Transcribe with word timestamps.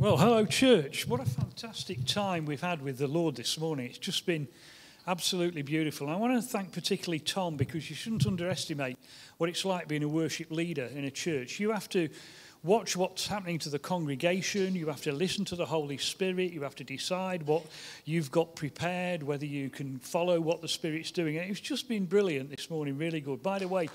Well, 0.00 0.16
hello, 0.16 0.46
church. 0.46 1.06
What 1.06 1.20
a 1.20 1.26
fantastic 1.26 2.06
time 2.06 2.46
we've 2.46 2.62
had 2.62 2.80
with 2.80 2.96
the 2.96 3.06
Lord 3.06 3.36
this 3.36 3.60
morning. 3.60 3.84
It's 3.84 3.98
just 3.98 4.24
been 4.24 4.48
absolutely 5.06 5.60
beautiful. 5.60 6.08
I 6.08 6.16
want 6.16 6.32
to 6.32 6.40
thank 6.40 6.72
particularly 6.72 7.18
Tom 7.18 7.58
because 7.58 7.90
you 7.90 7.96
shouldn't 7.96 8.26
underestimate 8.26 8.96
what 9.36 9.50
it's 9.50 9.62
like 9.62 9.88
being 9.88 10.02
a 10.02 10.08
worship 10.08 10.50
leader 10.50 10.86
in 10.86 11.04
a 11.04 11.10
church. 11.10 11.60
You 11.60 11.72
have 11.72 11.86
to 11.90 12.08
watch 12.62 12.96
what's 12.96 13.26
happening 13.26 13.58
to 13.58 13.68
the 13.68 13.78
congregation, 13.78 14.74
you 14.74 14.86
have 14.86 15.02
to 15.02 15.12
listen 15.12 15.44
to 15.44 15.54
the 15.54 15.66
Holy 15.66 15.98
Spirit, 15.98 16.50
you 16.50 16.62
have 16.62 16.76
to 16.76 16.84
decide 16.84 17.42
what 17.42 17.66
you've 18.06 18.30
got 18.30 18.56
prepared, 18.56 19.22
whether 19.22 19.44
you 19.44 19.68
can 19.68 19.98
follow 19.98 20.40
what 20.40 20.62
the 20.62 20.68
Spirit's 20.68 21.10
doing. 21.10 21.36
And 21.36 21.50
it's 21.50 21.60
just 21.60 21.90
been 21.90 22.06
brilliant 22.06 22.48
this 22.48 22.70
morning, 22.70 22.96
really 22.96 23.20
good. 23.20 23.42
By 23.42 23.58
the 23.58 23.68
way, 23.68 23.90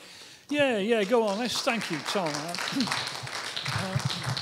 yeah, 0.50 0.78
yeah, 0.78 1.04
go 1.04 1.24
on. 1.24 1.40
Let's 1.40 1.64
thank 1.64 1.90
you, 1.90 1.98
Tom. 2.10 2.32
Uh, 3.78 4.35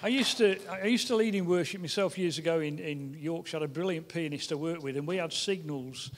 I 0.00 0.06
used 0.06 0.38
to 0.38 0.56
I 0.70 0.84
used 0.84 1.08
to 1.08 1.16
lead 1.16 1.34
in 1.34 1.44
worship 1.44 1.80
myself 1.80 2.16
years 2.16 2.38
ago 2.38 2.60
in, 2.60 2.78
in 2.78 3.16
Yorkshire. 3.18 3.56
I 3.56 3.60
had 3.60 3.70
a 3.70 3.72
brilliant 3.72 4.08
pianist 4.08 4.52
I 4.52 4.54
worked 4.54 4.82
with, 4.82 4.96
and 4.96 5.08
we 5.08 5.16
had 5.16 5.32
signals. 5.32 6.12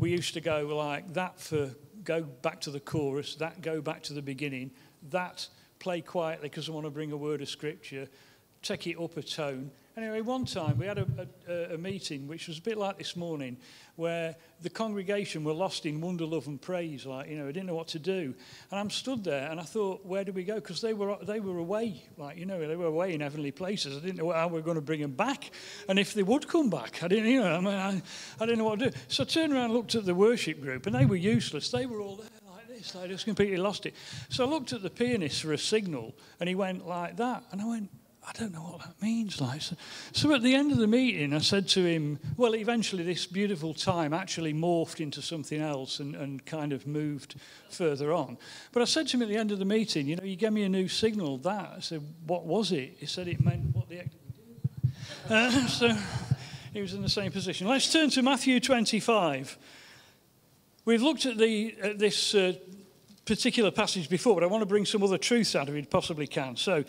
We 0.00 0.10
used 0.10 0.34
to 0.34 0.40
go 0.40 0.66
like 0.76 1.12
that 1.14 1.38
for 1.38 1.70
go 2.02 2.22
back 2.22 2.60
to 2.62 2.72
the 2.72 2.80
chorus, 2.80 3.36
that 3.36 3.62
go 3.62 3.80
back 3.80 4.02
to 4.04 4.14
the 4.14 4.22
beginning, 4.22 4.72
that 5.10 5.46
play 5.78 6.00
quietly 6.00 6.48
because 6.48 6.68
I 6.68 6.72
want 6.72 6.86
to 6.86 6.90
bring 6.90 7.12
a 7.12 7.16
word 7.16 7.40
of 7.40 7.48
scripture, 7.48 8.08
take 8.62 8.88
it 8.88 8.98
up 8.98 9.16
a 9.16 9.22
tone, 9.22 9.70
Anyway, 10.00 10.22
one 10.22 10.46
time 10.46 10.78
we 10.78 10.86
had 10.86 10.96
a, 10.96 11.06
a, 11.46 11.74
a, 11.74 11.76
meeting 11.76 12.26
which 12.26 12.48
was 12.48 12.56
a 12.56 12.62
bit 12.62 12.78
like 12.78 12.96
this 12.96 13.16
morning, 13.16 13.58
where 13.96 14.34
the 14.62 14.70
congregation 14.70 15.44
were 15.44 15.52
lost 15.52 15.84
in 15.84 16.00
wonder, 16.00 16.24
love, 16.24 16.46
and 16.46 16.58
praise. 16.58 17.04
Like 17.04 17.28
you 17.28 17.36
know, 17.36 17.46
I 17.46 17.52
didn't 17.52 17.66
know 17.66 17.74
what 17.74 17.88
to 17.88 17.98
do, 17.98 18.34
and 18.70 18.80
I'm 18.80 18.88
stood 18.88 19.24
there, 19.24 19.50
and 19.50 19.60
I 19.60 19.62
thought, 19.62 20.06
where 20.06 20.24
do 20.24 20.32
we 20.32 20.42
go? 20.42 20.54
Because 20.54 20.80
they 20.80 20.94
were 20.94 21.18
they 21.22 21.38
were 21.38 21.58
away, 21.58 22.02
like 22.16 22.38
you 22.38 22.46
know, 22.46 22.66
they 22.66 22.76
were 22.76 22.86
away 22.86 23.12
in 23.12 23.20
heavenly 23.20 23.50
places. 23.50 23.94
I 23.94 24.00
didn't 24.00 24.16
know 24.16 24.32
how 24.32 24.48
we 24.48 24.54
were 24.54 24.62
going 24.62 24.76
to 24.76 24.80
bring 24.80 25.02
them 25.02 25.12
back, 25.12 25.50
and 25.86 25.98
if 25.98 26.14
they 26.14 26.22
would 26.22 26.48
come 26.48 26.70
back, 26.70 27.02
I 27.02 27.08
didn't, 27.08 27.26
you 27.26 27.40
know, 27.40 27.54
I, 27.54 27.60
mean, 27.60 27.74
I, 27.74 28.02
I 28.40 28.46
didn't 28.46 28.56
know 28.60 28.64
what 28.64 28.78
to 28.78 28.90
do. 28.90 28.96
So 29.08 29.24
I 29.24 29.26
turned 29.26 29.52
around, 29.52 29.64
and 29.64 29.74
looked 29.74 29.94
at 29.94 30.06
the 30.06 30.14
worship 30.14 30.62
group, 30.62 30.86
and 30.86 30.94
they 30.94 31.04
were 31.04 31.16
useless. 31.16 31.70
They 31.70 31.84
were 31.84 32.00
all 32.00 32.16
there. 32.16 32.28
like 32.50 32.68
this. 32.68 32.96
I 32.96 33.06
just 33.06 33.26
completely 33.26 33.58
lost 33.58 33.84
it. 33.84 33.94
So 34.30 34.46
I 34.46 34.48
looked 34.48 34.72
at 34.72 34.80
the 34.80 34.88
pianist 34.88 35.42
for 35.42 35.52
a 35.52 35.58
signal, 35.58 36.14
and 36.40 36.48
he 36.48 36.54
went 36.54 36.86
like 36.86 37.18
that. 37.18 37.44
And 37.52 37.60
I 37.60 37.66
went, 37.66 37.90
I 38.26 38.32
don't 38.32 38.52
know 38.52 38.60
what 38.60 38.80
that 38.80 39.00
means. 39.02 39.40
Like, 39.40 39.62
so, 39.62 39.76
so, 40.12 40.34
at 40.34 40.42
the 40.42 40.54
end 40.54 40.72
of 40.72 40.78
the 40.78 40.86
meeting, 40.86 41.32
I 41.32 41.38
said 41.38 41.66
to 41.68 41.84
him, 41.84 42.18
well, 42.36 42.54
eventually 42.54 43.02
this 43.02 43.26
beautiful 43.26 43.72
time 43.72 44.12
actually 44.12 44.52
morphed 44.52 45.00
into 45.00 45.22
something 45.22 45.60
else 45.60 46.00
and, 46.00 46.14
and 46.14 46.44
kind 46.44 46.72
of 46.72 46.86
moved 46.86 47.36
further 47.70 48.12
on. 48.12 48.36
But 48.72 48.82
I 48.82 48.84
said 48.84 49.08
to 49.08 49.16
him 49.16 49.22
at 49.22 49.28
the 49.28 49.36
end 49.36 49.52
of 49.52 49.58
the 49.58 49.64
meeting, 49.64 50.06
you 50.06 50.16
know, 50.16 50.24
you 50.24 50.36
gave 50.36 50.52
me 50.52 50.64
a 50.64 50.68
new 50.68 50.86
signal, 50.86 51.38
that. 51.38 51.72
I 51.76 51.80
said, 51.80 52.02
what 52.26 52.44
was 52.44 52.72
it? 52.72 52.96
He 52.98 53.06
said 53.06 53.26
it 53.28 53.42
meant 53.44 53.74
what 53.74 53.88
the... 53.88 54.02
Uh, 55.28 55.50
so 55.68 55.96
he 56.72 56.80
was 56.80 56.94
in 56.94 57.02
the 57.02 57.08
same 57.08 57.30
position. 57.30 57.68
Let's 57.68 57.92
turn 57.92 58.10
to 58.10 58.22
Matthew 58.22 58.58
25. 58.58 59.58
We've 60.84 61.02
looked 61.02 61.26
at, 61.26 61.36
the, 61.36 61.76
at 61.80 61.98
this 61.98 62.34
uh, 62.34 62.54
particular 63.30 63.70
passage 63.70 64.10
before, 64.10 64.34
but 64.34 64.42
I 64.42 64.48
want 64.48 64.62
to 64.62 64.66
bring 64.66 64.84
some 64.84 65.04
other 65.04 65.16
truths 65.16 65.54
out 65.54 65.68
of 65.68 65.76
it, 65.76 65.88
possibly 65.88 66.26
can. 66.26 66.56
So, 66.56 66.82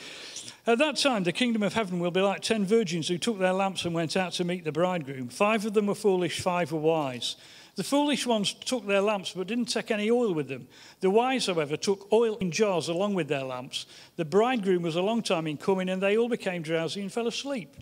at 0.66 0.80
that 0.80 0.98
time, 0.98 1.23
the 1.23 1.31
kingdom 1.31 1.61
of 1.61 1.75
heaven 1.75 2.00
will 2.00 2.09
be 2.09 2.22
like 2.22 2.42
ten 2.42 2.66
virgins 2.66 3.08
who 3.08 3.20
took 3.20 3.38
their 3.38 3.53
lamps 3.53 3.86
and 3.86 3.94
went 3.94 4.17
out 4.17 4.31
to 4.33 4.44
meet 4.44 4.64
the 4.64 4.72
bridegroom. 4.72 5.30
Five 5.30 5.67
of 5.67 5.75
them 5.75 5.86
were 5.86 5.94
foolish, 5.94 6.42
five 6.42 6.72
were 6.72 6.80
wise. 6.80 7.36
The 7.75 7.83
foolish 7.83 8.25
ones 8.25 8.53
took 8.53 8.88
their 8.88 9.02
lamps 9.02 9.33
but 9.36 9.45
didn't 9.45 9.66
take 9.66 9.92
any 9.92 10.09
oil 10.09 10.33
with 10.33 10.48
them. 10.48 10.67
The 11.02 11.11
wise, 11.11 11.45
however, 11.45 11.78
took 11.78 12.11
oil 12.11 12.38
in 12.38 12.50
jars 12.50 12.89
along 12.89 13.14
with 13.14 13.28
their 13.28 13.44
lamps. 13.44 13.86
The 14.16 14.26
bridegroom 14.26 14.81
was 14.81 14.95
a 14.95 15.02
long 15.03 15.22
time 15.22 15.45
in 15.45 15.58
coming, 15.58 15.89
and 15.89 16.02
they 16.02 16.17
all 16.17 16.28
became 16.28 16.64
drowsy 16.64 17.02
and 17.02 17.14
fell 17.14 17.28
asleep. 17.28 17.76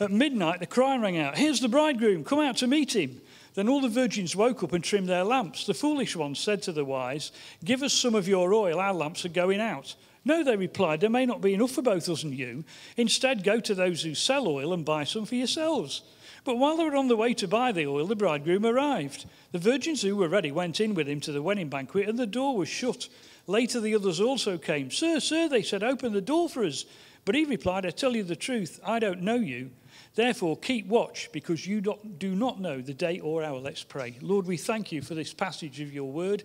At 0.00 0.10
midnight, 0.10 0.60
the 0.60 0.66
cry 0.66 0.96
rang 0.96 1.18
out, 1.18 1.36
Here's 1.36 1.60
the 1.60 1.68
bridegroom, 1.68 2.24
come 2.24 2.40
out 2.40 2.56
to 2.58 2.66
meet 2.66 2.96
him. 2.96 3.20
Then 3.54 3.68
all 3.68 3.80
the 3.80 3.88
virgins 3.88 4.34
woke 4.34 4.62
up 4.62 4.72
and 4.72 4.82
trimmed 4.82 5.08
their 5.08 5.24
lamps. 5.24 5.66
The 5.66 5.74
foolish 5.74 6.16
ones 6.16 6.38
said 6.38 6.62
to 6.62 6.72
the 6.72 6.84
wise, 6.84 7.32
Give 7.64 7.82
us 7.82 7.92
some 7.92 8.14
of 8.14 8.28
your 8.28 8.54
oil, 8.54 8.80
our 8.80 8.94
lamps 8.94 9.24
are 9.24 9.30
going 9.30 9.60
out. 9.60 9.94
No, 10.24 10.42
they 10.42 10.56
replied, 10.56 11.00
There 11.00 11.10
may 11.10 11.26
not 11.26 11.40
be 11.40 11.54
enough 11.54 11.72
for 11.72 11.82
both 11.82 12.08
us 12.08 12.22
and 12.22 12.34
you. 12.34 12.64
Instead, 12.96 13.44
go 13.44 13.60
to 13.60 13.74
those 13.74 14.02
who 14.02 14.14
sell 14.14 14.48
oil 14.48 14.72
and 14.72 14.84
buy 14.84 15.04
some 15.04 15.26
for 15.26 15.34
yourselves. 15.34 16.02
But 16.44 16.58
while 16.58 16.76
they 16.76 16.84
were 16.84 16.96
on 16.96 17.08
the 17.08 17.16
way 17.16 17.34
to 17.34 17.46
buy 17.46 17.72
the 17.72 17.86
oil, 17.86 18.06
the 18.06 18.16
bridegroom 18.16 18.66
arrived. 18.66 19.26
The 19.52 19.58
virgins 19.58 20.02
who 20.02 20.16
were 20.16 20.28
ready 20.28 20.50
went 20.50 20.80
in 20.80 20.94
with 20.94 21.08
him 21.08 21.20
to 21.20 21.32
the 21.32 21.42
wedding 21.42 21.68
banquet, 21.68 22.08
and 22.08 22.18
the 22.18 22.26
door 22.26 22.56
was 22.56 22.68
shut. 22.68 23.08
Later, 23.46 23.80
the 23.80 23.94
others 23.94 24.20
also 24.20 24.58
came. 24.58 24.90
Sir, 24.90 25.20
sir, 25.20 25.48
they 25.48 25.62
said, 25.62 25.82
open 25.82 26.12
the 26.12 26.20
door 26.20 26.48
for 26.48 26.64
us. 26.64 26.84
But 27.24 27.34
he 27.34 27.44
replied, 27.44 27.86
I 27.86 27.90
tell 27.90 28.16
you 28.16 28.24
the 28.24 28.34
truth, 28.34 28.80
I 28.84 28.98
don't 28.98 29.22
know 29.22 29.36
you. 29.36 29.70
Therefore, 30.14 30.58
keep 30.58 30.86
watch 30.86 31.30
because 31.32 31.66
you 31.66 31.80
do 31.80 32.34
not 32.34 32.60
know 32.60 32.82
the 32.82 32.92
day 32.92 33.18
or 33.20 33.42
hour. 33.42 33.58
Let's 33.58 33.82
pray. 33.82 34.18
Lord, 34.20 34.46
we 34.46 34.58
thank 34.58 34.92
you 34.92 35.00
for 35.00 35.14
this 35.14 35.32
passage 35.32 35.80
of 35.80 35.92
your 35.92 36.10
word. 36.10 36.44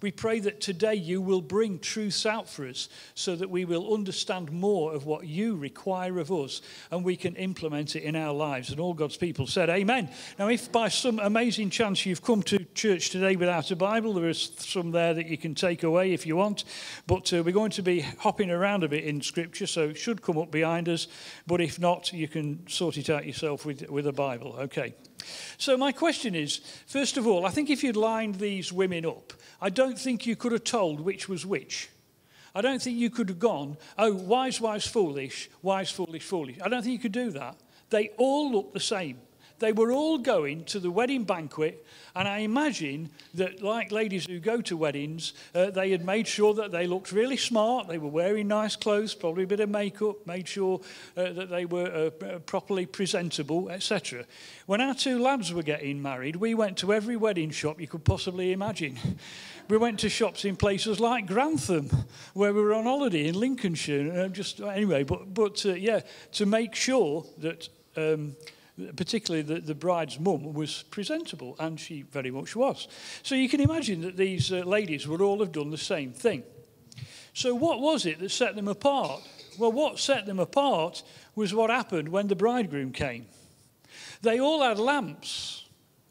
We 0.00 0.10
pray 0.10 0.40
that 0.40 0.60
today 0.60 0.94
you 0.94 1.20
will 1.20 1.40
bring 1.40 1.78
truths 1.78 2.26
out 2.26 2.48
for 2.48 2.66
us 2.66 2.88
so 3.14 3.34
that 3.36 3.50
we 3.50 3.64
will 3.64 3.94
understand 3.94 4.52
more 4.52 4.92
of 4.92 5.06
what 5.06 5.26
you 5.26 5.56
require 5.56 6.18
of 6.18 6.30
us 6.30 6.62
and 6.90 7.04
we 7.04 7.16
can 7.16 7.34
implement 7.36 7.96
it 7.96 8.02
in 8.02 8.16
our 8.16 8.32
lives. 8.32 8.70
And 8.70 8.80
all 8.80 8.94
God's 8.94 9.16
people 9.16 9.46
said, 9.46 9.70
Amen. 9.70 10.10
Now, 10.38 10.48
if 10.48 10.70
by 10.70 10.88
some 10.88 11.18
amazing 11.18 11.70
chance 11.70 12.04
you've 12.04 12.22
come 12.22 12.42
to 12.44 12.64
church 12.74 13.10
today 13.10 13.36
without 13.36 13.70
a 13.70 13.76
Bible, 13.76 14.14
there 14.14 14.28
is 14.28 14.50
some 14.58 14.90
there 14.90 15.14
that 15.14 15.26
you 15.26 15.38
can 15.38 15.54
take 15.54 15.82
away 15.82 16.12
if 16.12 16.26
you 16.26 16.36
want. 16.36 16.64
But 17.06 17.32
uh, 17.32 17.42
we're 17.42 17.52
going 17.52 17.70
to 17.72 17.82
be 17.82 18.00
hopping 18.00 18.50
around 18.50 18.84
a 18.84 18.88
bit 18.88 19.04
in 19.04 19.20
Scripture, 19.20 19.66
so 19.66 19.88
it 19.88 19.96
should 19.96 20.22
come 20.22 20.38
up 20.38 20.50
behind 20.50 20.88
us. 20.88 21.08
But 21.46 21.60
if 21.60 21.78
not, 21.78 22.12
you 22.12 22.28
can 22.28 22.68
sort 22.68 22.96
it 22.96 23.10
out 23.10 23.26
yourself 23.26 23.64
with, 23.64 23.88
with 23.88 24.06
a 24.06 24.12
Bible. 24.12 24.56
Okay. 24.58 24.94
So, 25.58 25.76
my 25.76 25.92
question 25.92 26.34
is 26.34 26.60
first 26.86 27.16
of 27.16 27.26
all, 27.26 27.46
I 27.46 27.50
think 27.50 27.70
if 27.70 27.82
you'd 27.82 27.96
lined 27.96 28.36
these 28.36 28.72
women 28.72 29.06
up, 29.06 29.32
I 29.60 29.70
don't 29.70 29.98
think 29.98 30.26
you 30.26 30.36
could 30.36 30.52
have 30.52 30.64
told 30.64 31.00
which 31.00 31.28
was 31.28 31.46
which. 31.46 31.88
I 32.54 32.62
don't 32.62 32.80
think 32.80 32.96
you 32.96 33.10
could 33.10 33.28
have 33.28 33.38
gone, 33.38 33.76
oh, 33.98 34.14
wise, 34.14 34.60
wise, 34.60 34.86
foolish, 34.86 35.50
wise, 35.60 35.90
foolish, 35.90 36.22
foolish. 36.22 36.56
I 36.62 36.68
don't 36.68 36.82
think 36.82 36.94
you 36.94 36.98
could 36.98 37.12
do 37.12 37.30
that. 37.32 37.56
They 37.90 38.08
all 38.16 38.50
look 38.50 38.72
the 38.72 38.80
same. 38.80 39.18
They 39.58 39.72
were 39.72 39.90
all 39.90 40.18
going 40.18 40.64
to 40.66 40.80
the 40.80 40.90
wedding 40.90 41.24
banquet, 41.24 41.84
and 42.14 42.28
I 42.28 42.38
imagine 42.38 43.10
that, 43.34 43.62
like 43.62 43.90
ladies 43.90 44.26
who 44.26 44.38
go 44.38 44.60
to 44.62 44.76
weddings, 44.76 45.32
uh, 45.54 45.70
they 45.70 45.90
had 45.90 46.04
made 46.04 46.26
sure 46.26 46.52
that 46.54 46.72
they 46.72 46.86
looked 46.86 47.10
really 47.10 47.38
smart. 47.38 47.88
They 47.88 47.96
were 47.96 48.08
wearing 48.08 48.48
nice 48.48 48.76
clothes, 48.76 49.14
probably 49.14 49.44
a 49.44 49.46
bit 49.46 49.60
of 49.60 49.70
makeup, 49.70 50.26
made 50.26 50.46
sure 50.46 50.80
uh, 51.16 51.32
that 51.32 51.48
they 51.48 51.64
were 51.64 52.10
uh, 52.22 52.24
uh 52.24 52.38
properly 52.40 52.84
presentable, 52.84 53.70
etc. 53.70 54.24
When 54.66 54.82
our 54.82 54.94
two 54.94 55.18
lads 55.18 55.52
were 55.52 55.62
getting 55.62 56.02
married, 56.02 56.36
we 56.36 56.54
went 56.54 56.76
to 56.78 56.92
every 56.92 57.16
wedding 57.16 57.50
shop 57.50 57.80
you 57.80 57.88
could 57.88 58.04
possibly 58.04 58.52
imagine. 58.52 58.98
We 59.68 59.78
went 59.78 59.98
to 60.00 60.08
shops 60.08 60.44
in 60.44 60.56
places 60.56 61.00
like 61.00 61.26
Grantham, 61.26 61.90
where 62.34 62.52
we 62.52 62.60
were 62.60 62.74
on 62.74 62.84
holiday 62.84 63.26
in 63.26 63.40
Lincolnshire. 63.40 64.12
Uh, 64.12 64.28
just 64.28 64.60
anyway, 64.60 65.02
but 65.02 65.32
but 65.32 65.64
uh, 65.64 65.74
yeah, 65.74 66.00
to 66.32 66.46
make 66.46 66.74
sure 66.74 67.24
that. 67.38 67.68
Um, 67.96 68.36
particularly 68.96 69.42
the, 69.42 69.60
the 69.60 69.74
bride's 69.74 70.20
mum, 70.20 70.52
was 70.52 70.84
presentable, 70.90 71.56
and 71.58 71.80
she 71.80 72.02
very 72.02 72.30
much 72.30 72.54
was. 72.54 72.88
So 73.22 73.34
you 73.34 73.48
can 73.48 73.60
imagine 73.60 74.02
that 74.02 74.16
these 74.16 74.52
uh, 74.52 74.56
ladies 74.58 75.08
would 75.08 75.20
all 75.20 75.40
have 75.40 75.52
done 75.52 75.70
the 75.70 75.78
same 75.78 76.12
thing. 76.12 76.42
So, 77.32 77.54
what 77.54 77.80
was 77.80 78.06
it 78.06 78.18
that 78.20 78.30
set 78.30 78.56
them 78.56 78.68
apart? 78.68 79.20
Well, 79.58 79.72
what 79.72 79.98
set 79.98 80.24
them 80.24 80.38
apart 80.38 81.02
was 81.34 81.52
what 81.52 81.68
happened 81.70 82.08
when 82.08 82.28
the 82.28 82.36
bridegroom 82.36 82.92
came. 82.92 83.26
They 84.22 84.40
all 84.40 84.62
had 84.62 84.78
lamps. 84.78 85.64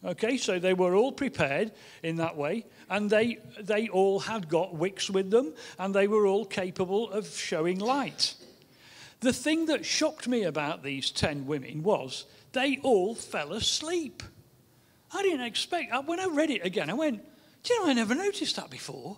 Okay, 0.03 0.37
so 0.37 0.59
they 0.59 0.75
were 0.75 0.93
all 0.93 1.11
prepared 1.11 1.71
in 2.03 2.17
that 2.17 2.37
way, 2.37 2.65
and 2.91 3.09
they, 3.09 3.39
they 3.59 3.87
all 3.87 4.19
had 4.19 4.47
got 4.47 4.75
wicks 4.75 5.09
with 5.09 5.31
them, 5.31 5.55
and 5.79 5.95
they 5.95 6.07
were 6.07 6.27
all 6.27 6.45
capable 6.45 7.09
of 7.09 7.27
showing 7.27 7.79
light. 7.79 8.35
The 9.21 9.33
thing 9.33 9.65
that 9.65 9.83
shocked 9.83 10.27
me 10.27 10.43
about 10.43 10.83
these 10.83 11.09
10 11.09 11.47
women 11.47 11.81
was 11.81 12.25
they 12.55 12.79
all 12.81 13.13
fell 13.13 13.53
asleep. 13.53 14.23
I 15.13 15.21
didn't 15.21 15.45
expect, 15.45 15.93
when 16.07 16.19
I 16.19 16.25
read 16.25 16.49
it 16.49 16.65
again, 16.65 16.89
I 16.89 16.93
went, 16.93 17.23
do 17.63 17.73
you 17.73 17.81
know, 17.81 17.89
I 17.89 17.93
never 17.93 18.15
noticed 18.15 18.55
that 18.55 18.69
before. 18.69 19.17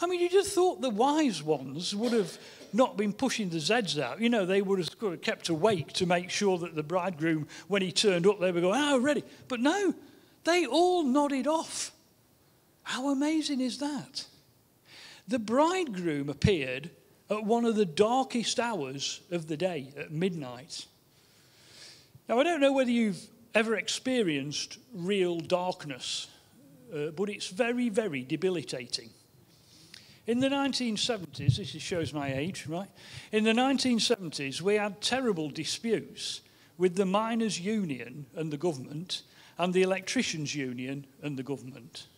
I 0.00 0.06
mean, 0.06 0.20
you 0.20 0.28
just 0.28 0.54
thought 0.54 0.80
the 0.80 0.88
wise 0.88 1.42
ones 1.42 1.94
would 1.94 2.12
have 2.12 2.38
not 2.72 2.96
been 2.96 3.12
pushing 3.12 3.48
the 3.48 3.58
Zeds 3.58 4.00
out. 4.00 4.20
You 4.20 4.28
know, 4.28 4.46
they 4.46 4.62
would 4.62 4.78
have 4.78 5.22
kept 5.22 5.48
awake 5.48 5.92
to 5.94 6.06
make 6.06 6.30
sure 6.30 6.56
that 6.58 6.74
the 6.74 6.82
bridegroom, 6.82 7.48
when 7.66 7.82
he 7.82 7.90
turned 7.90 8.26
up, 8.26 8.38
they 8.40 8.52
were 8.52 8.60
going, 8.60 8.80
oh, 8.80 8.98
ready. 8.98 9.24
But 9.48 9.60
no, 9.60 9.94
they 10.44 10.64
all 10.64 11.02
nodded 11.02 11.46
off. 11.46 11.92
How 12.84 13.08
amazing 13.10 13.60
is 13.60 13.78
that? 13.78 14.26
The 15.26 15.38
bridegroom 15.38 16.28
appeared 16.28 16.90
at 17.28 17.44
one 17.44 17.64
of 17.64 17.74
the 17.74 17.84
darkest 17.84 18.60
hours 18.60 19.20
of 19.30 19.48
the 19.48 19.56
day, 19.56 19.92
at 19.98 20.12
midnight. 20.12 20.86
Now, 22.28 22.38
I 22.40 22.42
don't 22.44 22.60
know 22.60 22.72
whether 22.72 22.90
you've 22.90 23.26
ever 23.54 23.76
experienced 23.76 24.78
real 24.92 25.40
darkness, 25.40 26.28
uh, 26.94 27.06
but 27.16 27.30
it's 27.30 27.48
very, 27.48 27.88
very 27.88 28.22
debilitating. 28.22 29.10
In 30.26 30.40
the 30.40 30.50
1970s, 30.50 31.56
this 31.56 31.68
shows 31.82 32.12
my 32.12 32.34
age, 32.34 32.66
right? 32.66 32.90
In 33.32 33.44
the 33.44 33.52
1970s, 33.52 34.60
we 34.60 34.74
had 34.74 35.00
terrible 35.00 35.48
disputes 35.48 36.42
with 36.76 36.96
the 36.96 37.06
miners' 37.06 37.58
union 37.58 38.26
and 38.36 38.52
the 38.52 38.58
government, 38.58 39.22
and 39.56 39.72
the 39.72 39.82
electricians' 39.82 40.54
union 40.54 41.06
and 41.22 41.38
the 41.38 41.42
government. 41.42 42.08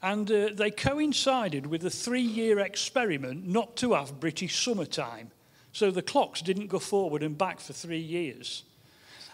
And 0.00 0.30
uh, 0.30 0.50
they 0.54 0.70
coincided 0.70 1.66
with 1.66 1.84
a 1.84 1.90
three 1.90 2.22
year 2.22 2.60
experiment 2.60 3.48
not 3.48 3.74
to 3.76 3.94
have 3.94 4.20
British 4.20 4.62
summertime. 4.62 5.32
So 5.72 5.90
the 5.90 6.02
clocks 6.02 6.40
didn't 6.40 6.68
go 6.68 6.78
forward 6.78 7.24
and 7.24 7.36
back 7.36 7.58
for 7.58 7.72
three 7.72 7.98
years. 7.98 8.62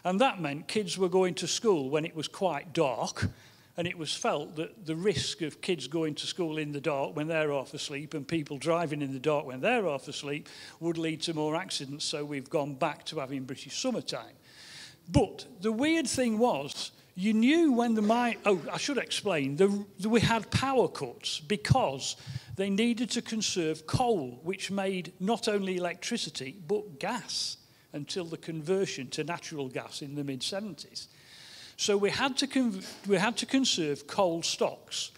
And 0.05 0.21
that 0.21 0.41
meant 0.41 0.69
kids 0.69 0.97
were 0.97 1.09
going 1.09 1.35
to 1.35 1.47
school 1.47 1.91
when 1.91 2.05
it 2.05 2.17
was 2.17 2.29
quite 2.29 2.73
dark 2.73 3.31
and 3.77 3.87
it 3.87 3.97
was 3.97 4.15
felt 4.15 4.57
that 4.57 4.85
the 4.85 4.95
risk 4.95 5.43
of 5.43 5.61
kids 5.61 5.87
going 5.87 6.15
to 6.15 6.27
school 6.27 6.59
in 6.59 6.73
the 6.73 6.81
dark 6.81 7.17
when 7.17 7.29
they're 7.29 7.51
half 7.51 7.73
asleep 7.73 8.15
and 8.15 8.29
people 8.29 8.59
driving 8.59 9.01
in 9.01 9.13
the 9.13 9.19
dark 9.19 9.47
when 9.47 9.61
they're 9.61 9.85
half 9.85 10.09
asleep 10.09 10.49
would 10.81 10.99
lead 10.99 11.23
to 11.23 11.33
more 11.33 11.57
accidents, 11.57 12.05
so 12.05 12.25
we've 12.25 12.51
gone 12.51 12.75
back 12.75 13.05
to 13.07 13.19
having 13.19 13.45
British 13.45 13.81
summertime. 13.81 14.35
But 15.09 15.47
the 15.61 15.73
weird 15.73 16.07
thing 16.07 16.39
was, 16.39 16.91
you 17.15 17.33
knew 17.33 17.73
when 17.73 17.95
the 17.95 18.03
mine, 18.03 18.37
oh, 18.45 18.61
I 18.71 18.77
should 18.77 18.99
explain, 18.99 19.57
the, 19.57 19.85
the, 19.99 20.09
we 20.09 20.21
had 20.21 20.51
power 20.51 20.89
cuts 20.89 21.41
because 21.41 22.17
they 22.57 22.71
needed 22.71 23.11
to 23.13 23.23
conserve 23.23 23.87
coal, 23.87 24.41
which 24.43 24.71
made 24.71 25.13
not 25.21 25.49
only 25.49 25.77
electricity, 25.77 26.57
but 26.67 26.99
gas 27.01 27.57
until 27.93 28.25
the 28.25 28.37
conversion 28.37 29.09
to 29.09 29.25
natural 29.25 29.69
gas 29.69 30.03
in 30.03 30.15
the 30.15 30.25
mid 30.25 30.41
70s. 30.41 31.07
So 31.77 31.97
we 31.97 32.11
had 32.11 32.37
to, 32.39 32.81
we 33.07 33.17
had 33.17 33.37
to 33.39 33.47
conserve 33.47 34.07
coal 34.07 34.43
stocks. 34.43 35.13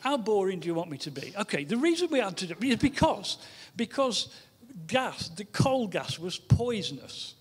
How 0.00 0.16
boring 0.16 0.60
do 0.60 0.66
you 0.66 0.74
want 0.74 0.90
me 0.90 0.98
to 0.98 1.10
be? 1.10 1.34
Okay, 1.38 1.64
the 1.64 1.76
reason 1.76 2.08
we 2.10 2.20
had 2.20 2.36
to 2.38 2.46
do 2.46 2.54
it 2.58 2.64
is 2.64 2.76
because, 2.76 3.38
because 3.76 4.34
gas, 4.86 5.28
the 5.28 5.44
coal 5.44 5.86
gas 5.86 6.18
was 6.18 6.38
poisonous. 6.38 7.34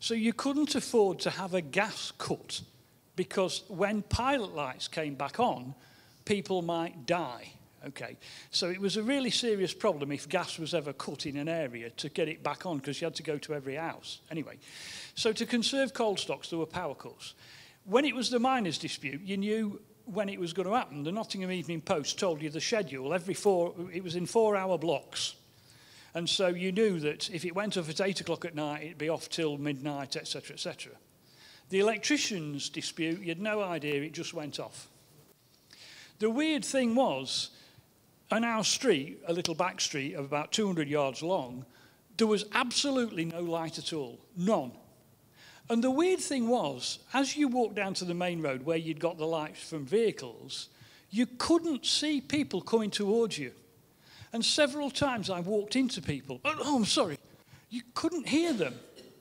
So 0.00 0.14
you 0.14 0.32
couldn't 0.32 0.74
afford 0.74 1.20
to 1.20 1.30
have 1.30 1.54
a 1.54 1.60
gas 1.60 2.12
cut 2.18 2.62
because 3.14 3.62
when 3.68 4.02
pilot 4.02 4.54
lights 4.54 4.88
came 4.88 5.14
back 5.14 5.38
on, 5.38 5.74
people 6.24 6.62
might 6.62 7.06
die. 7.06 7.52
Okay, 7.88 8.16
so 8.52 8.70
it 8.70 8.80
was 8.80 8.96
a 8.96 9.02
really 9.02 9.30
serious 9.30 9.74
problem 9.74 10.12
if 10.12 10.28
gas 10.28 10.58
was 10.58 10.72
ever 10.72 10.92
cut 10.92 11.26
in 11.26 11.36
an 11.36 11.48
area 11.48 11.90
to 11.90 12.08
get 12.08 12.28
it 12.28 12.42
back 12.42 12.64
on 12.64 12.78
because 12.78 13.00
you 13.00 13.06
had 13.06 13.14
to 13.16 13.24
go 13.24 13.38
to 13.38 13.54
every 13.54 13.74
house. 13.74 14.20
Anyway, 14.30 14.58
so 15.16 15.32
to 15.32 15.44
conserve 15.44 15.92
coal 15.92 16.16
stocks, 16.16 16.50
there 16.50 16.60
were 16.60 16.66
power 16.66 16.94
cuts. 16.94 17.34
When 17.84 18.04
it 18.04 18.14
was 18.14 18.30
the 18.30 18.38
miners' 18.38 18.78
dispute, 18.78 19.20
you 19.22 19.36
knew 19.36 19.80
when 20.04 20.28
it 20.28 20.38
was 20.38 20.52
going 20.52 20.68
to 20.68 20.74
happen. 20.74 21.02
The 21.02 21.10
Nottingham 21.10 21.50
Evening 21.50 21.80
Post 21.80 22.18
told 22.18 22.40
you 22.40 22.50
the 22.50 22.60
schedule 22.60 23.12
every 23.12 23.34
four, 23.34 23.74
it 23.92 24.04
was 24.04 24.14
in 24.14 24.26
four 24.26 24.56
hour 24.56 24.78
blocks. 24.78 25.34
And 26.14 26.28
so 26.28 26.48
you 26.48 26.72
knew 26.72 27.00
that 27.00 27.30
if 27.30 27.44
it 27.44 27.54
went 27.54 27.76
off 27.76 27.88
at 27.88 28.00
eight 28.00 28.20
o'clock 28.20 28.44
at 28.44 28.54
night, 28.54 28.82
it'd 28.82 28.98
be 28.98 29.08
off 29.08 29.28
till 29.28 29.56
midnight, 29.58 30.16
etc., 30.16 30.54
etc. 30.54 30.92
The 31.70 31.80
electricians' 31.80 32.68
dispute, 32.68 33.20
you 33.20 33.28
had 33.28 33.40
no 33.40 33.62
idea, 33.62 34.02
it 34.02 34.12
just 34.12 34.34
went 34.34 34.60
off. 34.60 34.88
The 36.18 36.30
weird 36.30 36.64
thing 36.64 36.94
was, 36.94 37.50
on 38.32 38.44
our 38.44 38.64
street, 38.64 39.20
a 39.26 39.32
little 39.32 39.54
back 39.54 39.80
street 39.80 40.14
of 40.14 40.24
about 40.24 40.52
200 40.52 40.88
yards 40.88 41.22
long, 41.22 41.66
there 42.16 42.26
was 42.26 42.46
absolutely 42.52 43.26
no 43.26 43.42
light 43.42 43.78
at 43.78 43.92
all, 43.92 44.18
none. 44.36 44.72
And 45.68 45.84
the 45.84 45.90
weird 45.90 46.20
thing 46.20 46.48
was, 46.48 46.98
as 47.12 47.36
you 47.36 47.48
walked 47.48 47.74
down 47.74 47.94
to 47.94 48.04
the 48.04 48.14
main 48.14 48.40
road 48.40 48.64
where 48.64 48.76
you'd 48.76 49.00
got 49.00 49.18
the 49.18 49.26
lights 49.26 49.68
from 49.68 49.84
vehicles, 49.84 50.68
you 51.10 51.26
couldn't 51.26 51.84
see 51.84 52.20
people 52.20 52.62
coming 52.62 52.90
towards 52.90 53.38
you. 53.38 53.52
And 54.32 54.42
several 54.42 54.90
times 54.90 55.28
I 55.28 55.40
walked 55.40 55.76
into 55.76 56.00
people, 56.00 56.40
oh, 56.44 56.56
oh, 56.64 56.76
I'm 56.76 56.86
sorry, 56.86 57.18
you 57.68 57.82
couldn't 57.94 58.28
hear 58.28 58.54
them, 58.54 58.74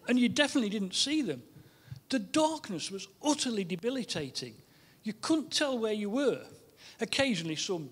and 0.07 0.17
you 0.17 0.29
definitely 0.29 0.69
didn't 0.69 0.95
see 0.95 1.21
them. 1.21 1.43
The 2.09 2.19
darkness 2.19 2.89
was 2.89 3.07
utterly 3.23 3.65
debilitating. 3.65 4.55
You 5.03 5.13
couldn't 5.13 5.51
tell 5.51 5.77
where 5.77 5.93
you 5.93 6.09
were. 6.09 6.41
Occasionally, 6.99 7.55
some 7.55 7.89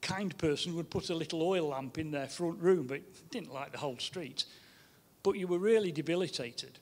kind 0.00 0.36
person 0.38 0.74
would 0.76 0.90
put 0.90 1.10
a 1.10 1.14
little 1.14 1.42
oil 1.42 1.68
lamp 1.68 1.98
in 1.98 2.10
their 2.10 2.28
front 2.28 2.60
room, 2.60 2.86
but 2.86 3.00
didn't 3.30 3.52
like 3.52 3.72
the 3.72 3.78
whole 3.78 3.98
street. 3.98 4.44
But 5.22 5.36
you 5.36 5.46
were 5.46 5.58
really 5.58 5.92
debilitated. 5.92 6.78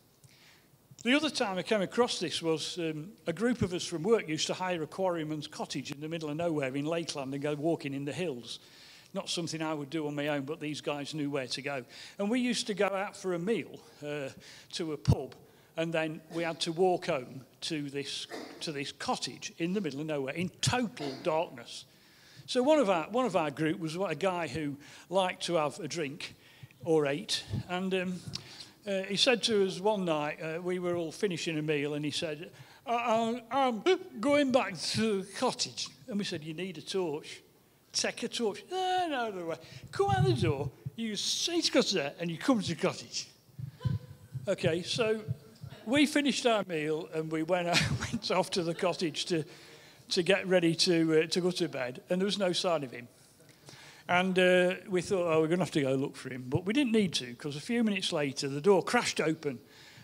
The 1.05 1.14
other 1.14 1.28
time 1.28 1.58
I 1.58 1.62
came 1.62 1.82
across 1.82 2.19
this 2.19 2.40
was 2.40 2.78
um, 2.78 3.11
a 3.26 3.32
group 3.32 3.61
of 3.61 3.75
us 3.75 3.84
from 3.84 4.02
work 4.02 4.26
used 4.26 4.46
to 4.46 4.55
hire 4.55 4.82
a 4.82 4.87
quarryman's 4.87 5.46
cottage 5.46 5.93
in 5.93 6.00
the 6.00 6.08
middle 6.08 6.31
of 6.31 6.37
nowhere 6.37 6.75
in 6.75 6.87
Lakeland 6.87 7.34
and 7.34 7.43
go 7.43 7.55
walking 7.55 7.93
in 7.93 8.06
the 8.06 8.12
hills. 8.12 8.58
Not 9.12 9.28
something 9.28 9.60
I 9.60 9.75
would 9.75 9.90
do 9.90 10.06
on 10.06 10.14
my 10.14 10.28
own, 10.28 10.44
but 10.44 10.60
these 10.60 10.81
guys 10.81 11.12
knew 11.12 11.28
where 11.28 11.46
to 11.46 11.60
go. 11.60 11.84
And 12.19 12.31
we 12.31 12.40
used 12.40 12.67
to 12.69 12.75
go 12.75 12.87
out 12.87 13.17
for 13.17 13.34
a 13.34 13.38
meal 13.38 13.78
uh, 14.02 14.31
to 14.72 14.94
a 14.94 14.96
pub, 14.96 15.34
and 15.76 15.93
then 15.93 16.22
we 16.32 16.43
had 16.43 16.58
to 16.60 16.72
walk 16.72 17.06
home 17.06 17.43
to 17.62 17.90
this, 17.90 18.26
to 18.60 18.72
this 18.72 18.90
cottage 18.90 19.52
in 19.58 19.75
the 19.75 19.82
middle 19.82 20.00
of 20.00 20.06
nowhere 20.06 20.34
in 20.34 20.49
total 20.62 21.12
darkness. 21.22 21.84
So 22.46 22.62
one 22.62 22.79
of 22.79 22.91
our, 22.91 23.05
one 23.11 23.25
of 23.25 23.37
our 23.37 23.50
group 23.50 23.79
was 23.79 23.96
a 23.96 24.14
guy 24.14 24.49
who 24.49 24.76
liked 25.08 25.44
to 25.46 25.55
have 25.55 25.81
a 25.81 25.88
drink 25.88 26.35
or 26.85 27.06
eight, 27.06 27.43
and 27.69 27.94
um, 27.94 28.20
uh, 28.87 29.02
he 29.02 29.17
said 29.17 29.43
to 29.44 29.67
us 29.67 29.81
one 29.81 30.05
night, 30.05 30.38
uh, 30.43 30.61
we 30.61 30.79
were 30.79 30.94
all 30.94 31.11
finishing 31.11 31.58
a 31.58 31.62
meal, 31.62 31.94
and 31.94 32.05
he 32.05 32.11
said, 32.11 32.50
I, 32.87 33.41
am 33.50 33.82
going 34.20 34.52
back 34.52 34.79
to 34.79 35.23
the 35.23 35.32
cottage. 35.38 35.88
And 36.06 36.19
we 36.19 36.25
said, 36.25 36.44
You 36.44 36.52
need 36.52 36.76
a 36.76 36.82
torch. 36.82 37.41
Take 37.93 38.25
a 38.25 38.29
torch. 38.29 38.62
No, 38.70 39.06
no, 39.08 39.31
no 39.31 39.46
way. 39.46 39.56
Come 39.91 40.11
out 40.11 40.25
the 40.25 40.35
door, 40.35 40.70
you 40.96 41.17
say 41.17 41.62
to 41.62 41.94
there, 41.94 42.12
and 42.20 42.31
you 42.31 42.37
come 42.37 42.61
to 42.61 42.69
the 42.69 42.75
cottage. 42.75 43.29
Okay, 44.46 44.82
so 44.82 45.23
we 45.87 46.05
finished 46.05 46.44
our 46.44 46.64
meal 46.69 47.08
and 47.14 47.32
we 47.32 47.43
went, 47.43 47.69
went 48.00 48.31
off 48.31 48.50
to 48.50 48.62
the 48.62 48.75
cottage 48.75 49.25
to, 49.26 49.44
to 50.11 50.23
get 50.23 50.47
ready 50.47 50.75
to, 50.75 51.23
uh, 51.23 51.27
to 51.29 51.41
go 51.41 51.51
to 51.51 51.69
bed, 51.69 52.03
and 52.11 52.21
there 52.21 52.27
was 52.27 52.39
no 52.39 52.53
sign 52.53 52.85
of 52.85 52.91
him. 52.91 53.09
And 54.09 54.39
uh, 54.39 54.75
we 54.89 55.01
thought, 55.01 55.33
oh, 55.33 55.41
we're 55.41 55.49
going 55.49 55.61
to 55.61 55.65
have 55.65 55.71
to 55.73 55.81
go 55.81 55.95
look 55.95 56.15
for 56.15 56.29
him. 56.29 56.45
But 56.47 56.67
we 56.67 56.73
didn't 56.75 56.93
need 56.93 57.15
to, 57.15 57.27
because 57.27 57.56
a 57.56 57.61
few 57.61 57.83
minutes 57.83 58.12
later, 58.12 58.49
the 58.49 58.61
door 58.61 58.83
crashed 58.83 59.21
open, 59.21 59.59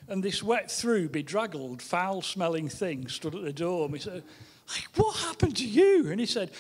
and 0.09 0.23
this 0.23 0.43
wet 0.43 0.71
through, 0.71 1.11
bedraggled, 1.11 1.83
foul 1.83 2.23
smelling 2.23 2.69
thing 2.69 3.09
stood 3.09 3.35
at 3.35 3.43
the 3.43 3.53
door. 3.53 3.85
And 3.85 3.93
we 3.93 3.99
said, 3.99 4.23
like, 4.69 4.89
what 4.97 5.17
happened 5.17 5.57
to 5.59 5.67
you? 5.67 6.11
And 6.11 6.19
he 6.19 6.27
said, 6.27 6.51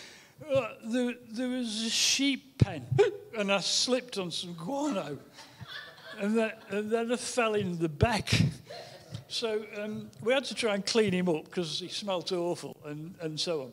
uh, 0.55 0.69
there, 0.85 1.15
there 1.31 1.49
was 1.49 1.83
a 1.85 1.91
sheep 1.91 2.59
pen, 2.59 2.87
and 3.39 3.51
I 3.51 3.61
slipped 3.61 4.19
on 4.19 4.31
some 4.31 4.55
guano. 4.55 5.19
And 6.19 6.37
then, 6.37 6.53
and 6.69 6.91
then 6.91 7.13
I 7.13 7.17
fell 7.17 7.55
in 7.55 7.79
the 7.79 7.89
beck. 7.89 8.31
So 9.31 9.65
um, 9.81 10.10
we 10.22 10.32
had 10.32 10.44
to 10.46 10.56
try 10.56 10.75
and 10.75 10.84
clean 10.84 11.13
him 11.13 11.29
up 11.29 11.44
because 11.44 11.79
he 11.79 11.87
smelt 11.87 12.32
awful 12.32 12.77
and, 12.84 13.15
and 13.20 13.39
so 13.39 13.63
on. 13.63 13.72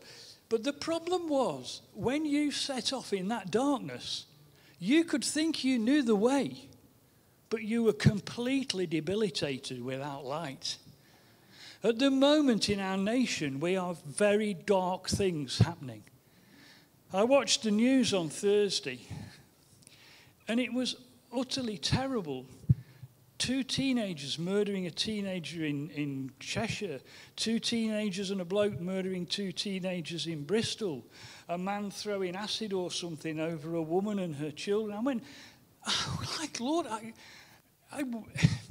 But 0.49 0.63
the 0.63 0.71
problem 0.71 1.27
was, 1.27 1.81
when 1.95 2.25
you 2.25 2.51
set 2.51 2.93
off 2.93 3.11
in 3.11 3.27
that 3.29 3.49
darkness, 3.49 4.27
you 4.79 5.03
could 5.03 5.25
think 5.25 5.63
you 5.63 5.79
knew 5.79 6.03
the 6.03 6.15
way, 6.15 6.69
but 7.49 7.63
you 7.63 7.83
were 7.83 7.93
completely 7.93 8.85
debilitated 8.85 9.83
without 9.83 10.25
light. 10.25 10.77
At 11.83 11.97
the 11.97 12.11
moment 12.11 12.69
in 12.69 12.79
our 12.79 12.97
nation, 12.97 13.59
we 13.59 13.73
have 13.73 13.99
very 14.03 14.53
dark 14.53 15.09
things 15.09 15.57
happening. 15.57 16.03
I 17.11 17.23
watched 17.23 17.63
the 17.63 17.71
news 17.71 18.13
on 18.13 18.29
Thursday, 18.29 18.99
and 20.47 20.59
it 20.59 20.71
was 20.71 20.97
utterly 21.35 21.79
terrible 21.79 22.45
two 23.37 23.63
teenagers 23.63 24.39
murdering 24.39 24.87
a 24.87 24.91
teenager 24.91 25.63
in, 25.63 25.89
in 25.91 26.31
Cheshire, 26.39 26.99
two 27.35 27.59
teenagers 27.59 28.31
and 28.31 28.41
a 28.41 28.45
bloke 28.45 28.79
murdering 28.79 29.25
two 29.25 29.51
teenagers 29.51 30.27
in 30.27 30.43
Bristol, 30.43 31.05
a 31.49 31.57
man 31.57 31.91
throwing 31.91 32.35
acid 32.35 32.73
or 32.73 32.91
something 32.91 33.39
over 33.39 33.75
a 33.75 33.81
woman 33.81 34.19
and 34.19 34.35
her 34.35 34.51
children. 34.51 34.97
I 34.97 35.01
went, 35.01 35.23
oh, 35.87 36.23
like, 36.39 36.59
Lord, 36.59 36.87
I, 36.87 37.13
I, 37.91 37.99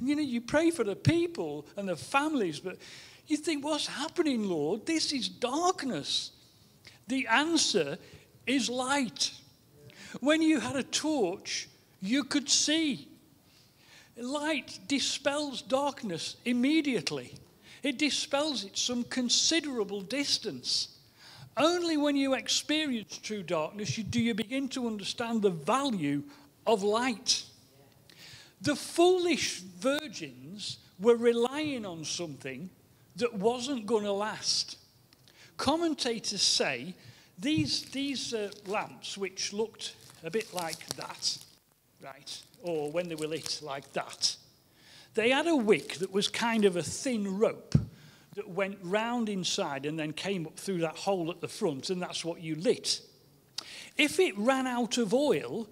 you 0.01 0.15
know, 0.15 0.21
you 0.21 0.41
pray 0.41 0.71
for 0.71 0.83
the 0.83 0.95
people 0.95 1.65
and 1.77 1.87
the 1.87 1.95
families, 1.95 2.59
but 2.59 2.77
you 3.27 3.37
think, 3.37 3.63
what's 3.63 3.87
happening, 3.87 4.47
Lord? 4.47 4.85
This 4.85 5.11
is 5.13 5.27
darkness. 5.27 6.31
The 7.07 7.27
answer 7.27 7.97
is 8.45 8.69
light. 8.69 9.31
When 10.19 10.41
you 10.41 10.59
had 10.59 10.75
a 10.75 10.83
torch, 10.83 11.67
you 12.01 12.23
could 12.23 12.49
see. 12.49 13.07
Light 14.17 14.79
dispels 14.87 15.61
darkness 15.61 16.37
immediately. 16.45 17.35
It 17.83 17.99
dispels 17.99 18.63
it 18.63 18.77
some 18.77 19.03
considerable 19.03 20.01
distance. 20.01 20.97
Only 21.55 21.97
when 21.97 22.15
you 22.15 22.33
experience 22.33 23.17
true 23.17 23.43
darkness 23.43 23.95
do 23.95 24.19
you 24.19 24.33
begin 24.33 24.69
to 24.69 24.87
understand 24.87 25.41
the 25.41 25.49
value 25.49 26.23
of 26.65 26.83
light. 26.83 27.43
The 28.61 28.75
foolish 28.75 29.59
virgins 29.59 30.77
were 30.99 31.15
relying 31.15 31.85
on 31.85 32.03
something 32.03 32.69
that 33.15 33.33
wasn't 33.33 33.85
going 33.85 34.03
to 34.03 34.11
last. 34.11 34.77
Commentators 35.57 36.41
say 36.41 36.93
these, 37.39 37.83
these 37.83 38.33
uh, 38.33 38.49
lamps, 38.65 39.17
which 39.17 39.53
looked 39.53 39.95
a 40.23 40.31
bit 40.31 40.53
like 40.53 40.87
that, 40.95 41.37
Or 42.63 42.91
when 42.91 43.07
they 43.07 43.15
were 43.15 43.27
lit, 43.27 43.61
like 43.63 43.93
that. 43.93 44.35
They 45.13 45.29
had 45.29 45.47
a 45.47 45.55
wick 45.55 45.95
that 45.95 46.11
was 46.11 46.27
kind 46.27 46.65
of 46.65 46.75
a 46.75 46.83
thin 46.83 47.37
rope 47.37 47.75
that 48.35 48.49
went 48.49 48.77
round 48.83 49.29
inside 49.29 49.85
and 49.85 49.97
then 49.97 50.13
came 50.13 50.45
up 50.45 50.57
through 50.57 50.79
that 50.79 50.95
hole 50.95 51.31
at 51.31 51.41
the 51.41 51.47
front, 51.47 51.89
and 51.89 52.01
that's 52.01 52.23
what 52.23 52.41
you 52.41 52.55
lit. 52.55 53.01
If 53.97 54.19
it 54.19 54.37
ran 54.37 54.67
out 54.67 54.97
of 54.97 55.13
oil, 55.13 55.67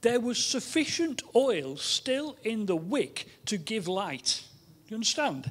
there 0.00 0.20
was 0.20 0.42
sufficient 0.42 1.22
oil 1.34 1.76
still 1.76 2.36
in 2.42 2.66
the 2.66 2.76
wick 2.76 3.28
to 3.46 3.58
give 3.58 3.86
light. 3.86 4.42
Do 4.86 4.92
you 4.92 4.96
understand? 4.96 5.50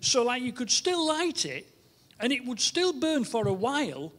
So, 0.00 0.22
like, 0.24 0.42
you 0.42 0.52
could 0.52 0.70
still 0.70 1.06
light 1.06 1.46
it 1.46 1.66
and 2.20 2.32
it 2.32 2.44
would 2.44 2.60
still 2.60 2.92
burn 2.92 3.24
for 3.24 3.48
a 3.48 3.52
while, 3.52 4.12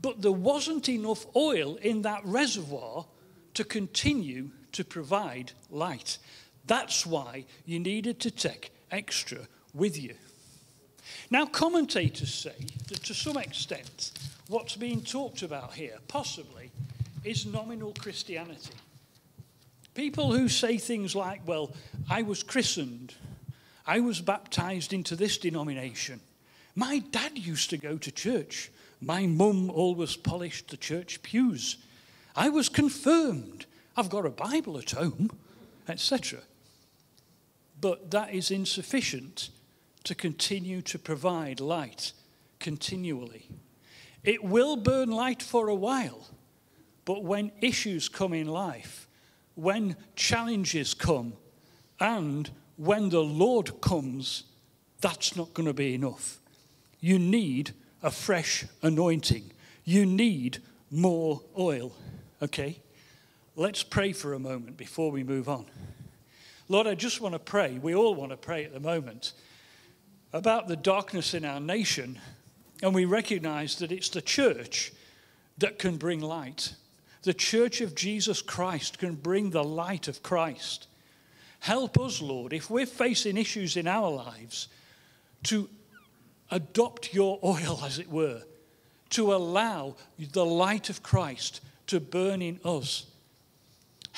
but 0.00 0.22
there 0.22 0.32
wasn't 0.32 0.88
enough 0.88 1.26
oil 1.36 1.76
in 1.76 2.02
that 2.02 2.24
reservoir 2.24 3.06
to 3.54 3.64
continue 3.64 4.50
to 4.72 4.84
provide 4.84 5.52
light. 5.70 6.18
That's 6.66 7.06
why 7.06 7.44
you 7.64 7.78
needed 7.78 8.20
to 8.20 8.30
take 8.30 8.72
extra 8.90 9.48
with 9.74 10.00
you. 10.00 10.14
Now, 11.30 11.46
commentators 11.46 12.32
say 12.32 12.66
that 12.88 13.02
to 13.04 13.14
some 13.14 13.36
extent, 13.36 14.12
what's 14.48 14.76
being 14.76 15.02
talked 15.02 15.42
about 15.42 15.74
here, 15.74 15.98
possibly, 16.08 16.70
is 17.24 17.46
nominal 17.46 17.94
Christianity. 17.98 18.74
People 19.94 20.32
who 20.32 20.48
say 20.48 20.78
things 20.78 21.14
like, 21.14 21.40
well, 21.46 21.74
I 22.08 22.22
was 22.22 22.42
christened, 22.42 23.14
I 23.86 24.00
was 24.00 24.20
baptized 24.20 24.92
into 24.92 25.16
this 25.16 25.38
denomination, 25.38 26.20
my 26.74 27.00
dad 27.00 27.36
used 27.36 27.70
to 27.70 27.76
go 27.76 27.96
to 27.98 28.12
church, 28.12 28.70
my 29.00 29.26
mum 29.26 29.70
always 29.70 30.16
polished 30.16 30.68
the 30.68 30.76
church 30.76 31.22
pews, 31.22 31.76
I 32.36 32.48
was 32.50 32.68
confirmed, 32.68 33.66
I've 33.98 34.10
got 34.10 34.24
a 34.24 34.30
Bible 34.30 34.78
at 34.78 34.92
home, 34.92 35.28
etc. 35.88 36.38
But 37.80 38.12
that 38.12 38.32
is 38.32 38.52
insufficient 38.52 39.48
to 40.04 40.14
continue 40.14 40.82
to 40.82 41.00
provide 41.00 41.58
light 41.58 42.12
continually. 42.60 43.46
It 44.22 44.44
will 44.44 44.76
burn 44.76 45.10
light 45.10 45.42
for 45.42 45.66
a 45.66 45.74
while, 45.74 46.28
but 47.04 47.24
when 47.24 47.50
issues 47.60 48.08
come 48.08 48.32
in 48.32 48.46
life, 48.46 49.08
when 49.56 49.96
challenges 50.14 50.94
come 50.94 51.32
and 51.98 52.48
when 52.76 53.08
the 53.08 53.24
Lord 53.24 53.80
comes, 53.80 54.44
that's 55.00 55.34
not 55.34 55.54
going 55.54 55.66
to 55.66 55.74
be 55.74 55.94
enough. 55.94 56.38
You 57.00 57.18
need 57.18 57.72
a 58.00 58.12
fresh 58.12 58.64
anointing. 58.80 59.50
You 59.84 60.06
need 60.06 60.58
more 60.88 61.42
oil. 61.58 61.96
Okay? 62.40 62.78
Let's 63.58 63.82
pray 63.82 64.12
for 64.12 64.34
a 64.34 64.38
moment 64.38 64.76
before 64.76 65.10
we 65.10 65.24
move 65.24 65.48
on. 65.48 65.66
Lord, 66.68 66.86
I 66.86 66.94
just 66.94 67.20
want 67.20 67.32
to 67.32 67.40
pray. 67.40 67.76
We 67.82 67.92
all 67.92 68.14
want 68.14 68.30
to 68.30 68.36
pray 68.36 68.64
at 68.64 68.72
the 68.72 68.78
moment 68.78 69.32
about 70.32 70.68
the 70.68 70.76
darkness 70.76 71.34
in 71.34 71.44
our 71.44 71.58
nation, 71.58 72.20
and 72.84 72.94
we 72.94 73.04
recognize 73.04 73.74
that 73.80 73.90
it's 73.90 74.10
the 74.10 74.22
church 74.22 74.92
that 75.58 75.80
can 75.80 75.96
bring 75.96 76.20
light. 76.20 76.72
The 77.24 77.34
church 77.34 77.80
of 77.80 77.96
Jesus 77.96 78.42
Christ 78.42 79.00
can 79.00 79.16
bring 79.16 79.50
the 79.50 79.64
light 79.64 80.06
of 80.06 80.22
Christ. 80.22 80.86
Help 81.58 81.98
us, 81.98 82.22
Lord, 82.22 82.52
if 82.52 82.70
we're 82.70 82.86
facing 82.86 83.36
issues 83.36 83.76
in 83.76 83.88
our 83.88 84.08
lives, 84.08 84.68
to 85.42 85.68
adopt 86.52 87.12
your 87.12 87.40
oil, 87.42 87.80
as 87.84 87.98
it 87.98 88.08
were, 88.08 88.42
to 89.10 89.34
allow 89.34 89.96
the 90.16 90.46
light 90.46 90.90
of 90.90 91.02
Christ 91.02 91.60
to 91.88 91.98
burn 91.98 92.40
in 92.40 92.60
us. 92.64 93.06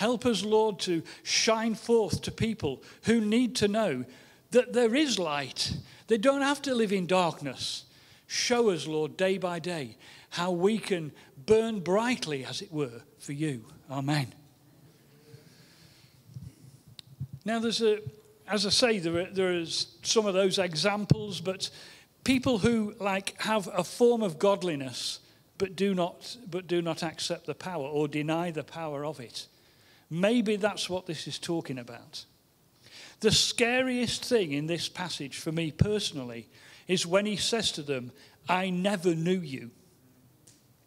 Help 0.00 0.24
us, 0.24 0.42
Lord, 0.42 0.78
to 0.78 1.02
shine 1.24 1.74
forth 1.74 2.22
to 2.22 2.32
people 2.32 2.82
who 3.02 3.20
need 3.20 3.54
to 3.56 3.68
know 3.68 4.06
that 4.50 4.72
there 4.72 4.94
is 4.94 5.18
light. 5.18 5.74
They 6.06 6.16
don't 6.16 6.40
have 6.40 6.62
to 6.62 6.74
live 6.74 6.90
in 6.90 7.06
darkness. 7.06 7.84
Show 8.26 8.70
us, 8.70 8.86
Lord, 8.86 9.18
day 9.18 9.36
by 9.36 9.58
day, 9.58 9.98
how 10.30 10.52
we 10.52 10.78
can 10.78 11.12
burn 11.44 11.80
brightly, 11.80 12.46
as 12.46 12.62
it 12.62 12.72
were, 12.72 13.02
for 13.18 13.34
you. 13.34 13.66
Amen. 13.90 14.32
Now, 17.44 17.58
there's 17.58 17.82
a, 17.82 17.98
as 18.48 18.64
I 18.64 18.70
say, 18.70 19.00
there, 19.00 19.18
are, 19.18 19.30
there 19.30 19.52
is 19.52 19.98
some 20.02 20.24
of 20.24 20.32
those 20.32 20.58
examples, 20.58 21.42
but 21.42 21.68
people 22.24 22.56
who 22.56 22.94
like 23.00 23.38
have 23.42 23.68
a 23.74 23.84
form 23.84 24.22
of 24.22 24.38
godliness 24.38 25.18
but 25.58 25.76
do 25.76 25.94
not 25.94 26.38
but 26.50 26.66
do 26.66 26.80
not 26.80 27.02
accept 27.02 27.44
the 27.44 27.54
power 27.54 27.84
or 27.84 28.08
deny 28.08 28.50
the 28.50 28.64
power 28.64 29.04
of 29.04 29.20
it. 29.20 29.46
Maybe 30.10 30.56
that's 30.56 30.90
what 30.90 31.06
this 31.06 31.28
is 31.28 31.38
talking 31.38 31.78
about. 31.78 32.24
The 33.20 33.30
scariest 33.30 34.24
thing 34.24 34.52
in 34.52 34.66
this 34.66 34.88
passage 34.88 35.38
for 35.38 35.52
me 35.52 35.70
personally 35.70 36.48
is 36.88 37.06
when 37.06 37.26
he 37.26 37.36
says 37.36 37.70
to 37.72 37.82
them, 37.82 38.10
I 38.48 38.70
never 38.70 39.14
knew 39.14 39.40
you. 39.40 39.70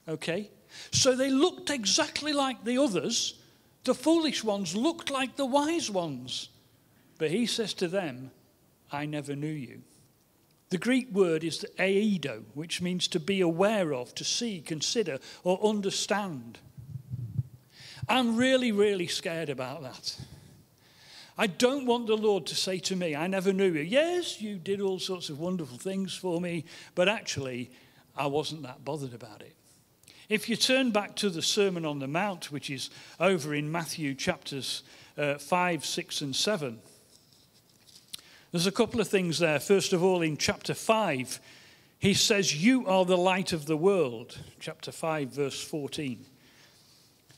Okay? 0.08 0.50
So 0.92 1.16
they 1.16 1.30
looked 1.30 1.70
exactly 1.70 2.34
like 2.34 2.64
the 2.66 2.78
others. 2.80 3.36
The 3.84 3.94
foolish 3.94 4.44
ones 4.44 4.76
looked 4.76 5.10
like 5.10 5.36
the 5.36 5.46
wise 5.46 5.90
ones. 5.90 6.50
But 7.18 7.32
he 7.32 7.46
says 7.46 7.74
to 7.76 7.88
them, 7.88 8.32
I 8.92 9.06
never 9.06 9.36
knew 9.36 9.48
you. 9.48 9.82
The 10.70 10.78
Greek 10.80 11.12
word 11.12 11.44
is 11.44 11.60
the 11.60 11.68
eido, 11.78 12.44
which 12.56 12.82
means 12.82 13.08
to 13.10 13.20
be 13.20 13.42
aware 13.42 13.94
of, 13.94 14.16
to 14.16 14.24
see, 14.24 14.60
consider, 14.60 15.20
or 15.44 15.64
understand. 15.64 16.58
I'm 18.08 18.36
really, 18.36 18.72
really 18.72 19.08
scared 19.08 19.50
about 19.50 19.84
that. 19.84 20.18
I 21.38 21.48
don't 21.48 21.86
want 21.86 22.08
the 22.08 22.18
Lord 22.18 22.46
to 22.48 22.56
say 22.56 22.78
to 22.80 22.96
me, 22.96 23.16
I 23.16 23.28
never 23.28 23.54
knew 23.54 23.72
you. 23.72 23.82
Yes, 23.82 24.42
you 24.42 24.58
did 24.58 24.82
all 24.82 25.00
sorts 25.00 25.30
of 25.30 25.40
wonderful 25.40 25.78
things 25.78 26.14
for 26.14 26.40
me, 26.40 26.66
but 26.94 27.10
actually, 27.10 27.72
I 28.16 28.28
wasn't 28.28 28.64
that 28.64 28.86
bothered 28.86 29.14
about 29.14 29.42
it. 29.42 29.56
If 30.30 30.48
you 30.48 30.56
turn 30.56 30.92
back 30.92 31.16
to 31.18 31.30
the 31.30 31.42
Sermon 31.42 31.86
on 31.86 32.00
the 32.00 32.08
Mount, 32.08 32.52
which 32.52 32.70
is 32.70 32.90
over 33.20 33.54
in 33.56 33.72
Matthew 33.72 34.14
chapters 34.14 34.84
uh, 35.18 35.36
5, 35.36 35.86
6, 35.86 36.22
and 36.22 36.36
7, 36.36 36.80
there's 38.52 38.68
a 38.68 38.72
couple 38.72 39.02
of 39.02 39.08
things 39.08 39.40
there. 39.40 39.60
First 39.60 39.94
of 39.94 40.04
all, 40.04 40.22
in 40.22 40.38
chapter 40.38 40.76
5, 40.76 41.40
he 41.98 42.14
says, 42.14 42.64
You 42.64 42.86
are 42.86 43.06
the 43.06 43.18
light 43.18 43.54
of 43.54 43.66
the 43.66 43.78
world. 43.78 44.38
Chapter 44.60 44.92
5, 44.92 45.30
verse 45.30 45.62
14. 45.62 46.26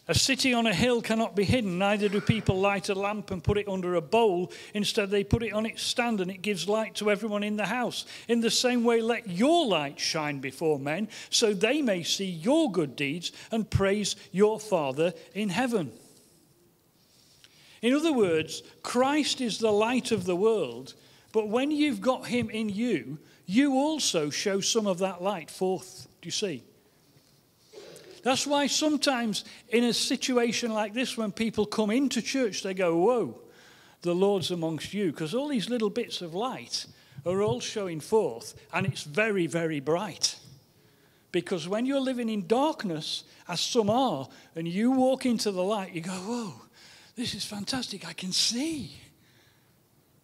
A 0.08 0.14
city 0.14 0.54
on 0.54 0.68
a 0.68 0.74
hill 0.74 1.02
cannot 1.02 1.36
be 1.36 1.44
hidden, 1.44 1.80
neither 1.80 2.08
do 2.08 2.22
people 2.22 2.60
light 2.60 2.90
a 2.90 2.96
lamp 2.96 3.32
and 3.32 3.44
put 3.44 3.58
it 3.58 3.68
under 3.68 3.96
a 3.96 4.02
bowl. 4.02 4.52
Instead, 4.76 5.10
they 5.10 5.24
put 5.24 5.42
it 5.42 5.52
on 5.52 5.66
its 5.66 5.82
stand 5.82 6.22
and 6.22 6.30
it 6.30 6.44
gives 6.44 6.70
light 6.70 6.94
to 6.96 7.10
everyone 7.10 7.42
in 7.42 7.56
the 7.56 7.66
house. 7.66 8.06
In 8.28 8.40
the 8.40 8.52
same 8.52 8.84
way, 8.84 9.02
let 9.02 9.28
your 9.28 9.66
light 9.66 10.00
shine 10.00 10.40
before 10.40 10.78
men, 10.78 11.08
so 11.32 11.56
they 11.56 11.82
may 11.82 12.04
see 12.04 12.26
your 12.30 12.72
good 12.72 12.96
deeds 12.96 13.32
and 13.52 13.68
praise 13.68 14.16
your 14.32 14.60
Father 14.60 15.12
in 15.34 15.50
heaven. 15.50 15.92
In 17.82 17.94
other 17.94 18.14
words, 18.14 18.62
Christ 18.84 19.42
is 19.42 19.58
the 19.58 19.72
light 19.72 20.12
of 20.12 20.26
the 20.26 20.36
world, 20.36 20.94
but 21.32 21.48
when 21.48 21.72
you've 21.72 22.02
got 22.02 22.28
him 22.28 22.52
in 22.52 22.70
you, 22.70 23.18
you 23.48 23.74
also 23.74 24.30
show 24.30 24.60
some 24.60 24.86
of 24.86 25.00
that 25.00 25.24
light 25.24 25.50
forth. 25.50 26.08
Do 26.22 26.28
you 26.28 26.32
see? 26.32 26.64
That's 28.26 28.48
why 28.48 28.66
sometimes 28.66 29.46
in 29.70 29.84
a 29.84 29.94
situation 29.94 30.74
like 30.74 30.96
this, 30.96 31.16
when 31.16 31.32
people 31.32 31.68
come 31.68 31.92
into 31.92 32.24
church, 32.24 32.64
they 32.64 32.74
go, 32.74 32.98
Whoa, 32.98 33.40
the 34.02 34.16
Lord's 34.16 34.50
amongst 34.50 34.96
you. 34.96 35.12
Because 35.12 35.36
all 35.36 35.48
these 35.48 35.70
little 35.70 35.92
bits 35.92 36.24
of 36.24 36.34
light 36.34 36.88
are 37.24 37.44
all 37.44 37.60
showing 37.60 38.00
forth, 38.00 38.56
and 38.74 38.88
it's 38.88 39.04
very, 39.04 39.46
very 39.46 39.80
bright. 39.80 40.40
Because 41.32 41.68
when 41.68 41.86
you're 41.86 42.00
living 42.00 42.28
in 42.28 42.48
darkness, 42.48 43.26
as 43.48 43.60
some 43.60 43.92
are, 43.92 44.28
and 44.56 44.68
you 44.68 44.90
walk 44.90 45.28
into 45.28 45.52
the 45.52 45.62
light, 45.62 45.94
you 45.94 46.02
go, 46.02 46.12
Whoa, 46.14 46.54
this 47.16 47.36
is 47.36 47.46
fantastic. 47.46 48.08
I 48.08 48.14
can 48.14 48.32
see. 48.32 48.92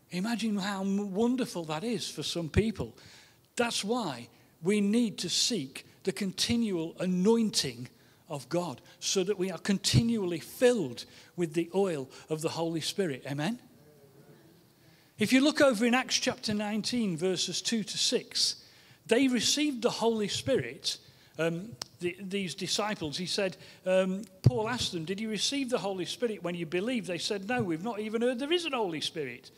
Imagine 0.10 0.58
how 0.58 0.84
wonderful 0.84 1.66
that 1.66 1.84
is 1.84 2.10
for 2.10 2.24
some 2.24 2.50
people. 2.50 2.98
That's 3.56 3.84
why 3.84 4.28
we 4.64 4.82
need 4.82 5.20
to 5.20 5.30
seek 5.30 5.86
the 6.04 6.12
continual 6.12 6.96
anointing 7.00 7.88
of 8.30 8.48
God 8.50 8.82
so 9.00 9.24
that 9.24 9.38
we 9.38 9.52
are 9.52 9.58
continually 9.60 10.40
filled 10.40 11.06
with 11.36 11.54
the 11.54 11.70
oil 11.76 12.10
of 12.30 12.42
the 12.42 12.50
Holy 12.50 12.82
Spirit. 12.82 13.24
Amen? 13.30 13.60
If 15.20 15.32
you 15.32 15.42
look 15.42 15.62
over 15.62 15.86
in 15.86 15.94
Acts 15.94 16.18
chapter 16.18 16.54
19, 16.54 17.18
verses 17.18 17.62
2 17.62 17.84
to 17.84 17.98
6, 17.98 18.56
they 19.06 19.28
received 19.28 19.84
the 19.84 19.90
Holy 19.90 20.28
Spirit. 20.28 20.98
Um, 21.38 21.74
the, 22.00 22.16
these 22.20 22.56
disciples, 22.56 23.18
he 23.18 23.26
said, 23.26 23.58
um, 23.86 24.24
Paul 24.42 24.70
asked 24.70 24.94
them, 24.94 25.06
Did 25.06 25.20
you 25.20 25.30
receive 25.30 25.70
the 25.70 25.78
Holy 25.78 26.06
Spirit 26.06 26.42
when 26.42 26.56
you 26.56 26.66
believed? 26.66 27.08
They 27.08 27.18
said, 27.18 27.48
No, 27.48 27.62
we've 27.62 27.84
not 27.84 28.00
even 28.00 28.22
heard 28.22 28.40
there 28.40 28.52
is 28.52 28.66
an 28.66 28.74
Holy 28.74 29.02
Spirit. 29.02 29.52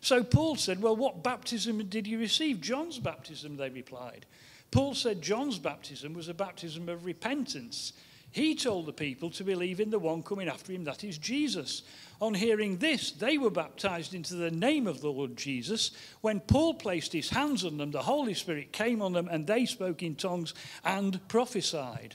So 0.00 0.24
Paul 0.24 0.56
said, 0.56 0.80
Well, 0.80 0.96
what 0.96 1.22
baptism 1.22 1.84
did 1.88 2.06
you 2.06 2.18
receive? 2.18 2.60
John's 2.60 2.98
baptism, 2.98 3.56
they 3.56 3.68
replied. 3.68 4.24
Paul 4.70 4.94
said 4.94 5.22
John's 5.22 5.58
baptism 5.58 6.14
was 6.14 6.28
a 6.28 6.34
baptism 6.34 6.88
of 6.88 7.04
repentance. 7.04 7.92
He 8.32 8.54
told 8.54 8.86
the 8.86 8.92
people 8.92 9.30
to 9.30 9.42
believe 9.42 9.80
in 9.80 9.90
the 9.90 9.98
one 9.98 10.22
coming 10.22 10.48
after 10.48 10.72
him, 10.72 10.84
that 10.84 11.02
is 11.02 11.18
Jesus. 11.18 11.82
On 12.20 12.32
hearing 12.32 12.76
this, 12.76 13.10
they 13.10 13.38
were 13.38 13.50
baptized 13.50 14.14
into 14.14 14.36
the 14.36 14.52
name 14.52 14.86
of 14.86 15.00
the 15.00 15.10
Lord 15.10 15.36
Jesus. 15.36 15.90
When 16.20 16.38
Paul 16.38 16.74
placed 16.74 17.12
his 17.12 17.30
hands 17.30 17.64
on 17.64 17.78
them, 17.78 17.90
the 17.90 18.02
Holy 18.02 18.34
Spirit 18.34 18.72
came 18.72 19.02
on 19.02 19.14
them, 19.14 19.26
and 19.28 19.46
they 19.46 19.66
spoke 19.66 20.04
in 20.04 20.14
tongues 20.14 20.54
and 20.84 21.26
prophesied. 21.26 22.14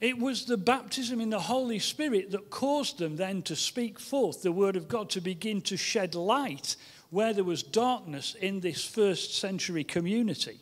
It 0.00 0.18
was 0.18 0.46
the 0.46 0.56
baptism 0.56 1.20
in 1.20 1.30
the 1.30 1.38
Holy 1.38 1.78
Spirit 1.78 2.30
that 2.32 2.50
caused 2.50 2.98
them 2.98 3.16
then 3.16 3.42
to 3.42 3.54
speak 3.54 4.00
forth 4.00 4.42
the 4.42 4.50
word 4.50 4.74
of 4.74 4.88
God, 4.88 5.10
to 5.10 5.20
begin 5.20 5.60
to 5.62 5.76
shed 5.76 6.16
light 6.16 6.74
where 7.10 7.32
there 7.32 7.44
was 7.44 7.62
darkness 7.62 8.34
in 8.40 8.60
this 8.60 8.84
first 8.84 9.38
century 9.38 9.84
community. 9.84 10.58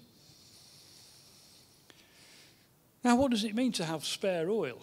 Now, 3.09 3.17
what 3.17 3.31
does 3.31 3.45
it 3.45 3.55
mean 3.55 3.73
to 3.73 3.87
have 3.87 4.05
spare 4.05 4.51
oil? 4.51 4.79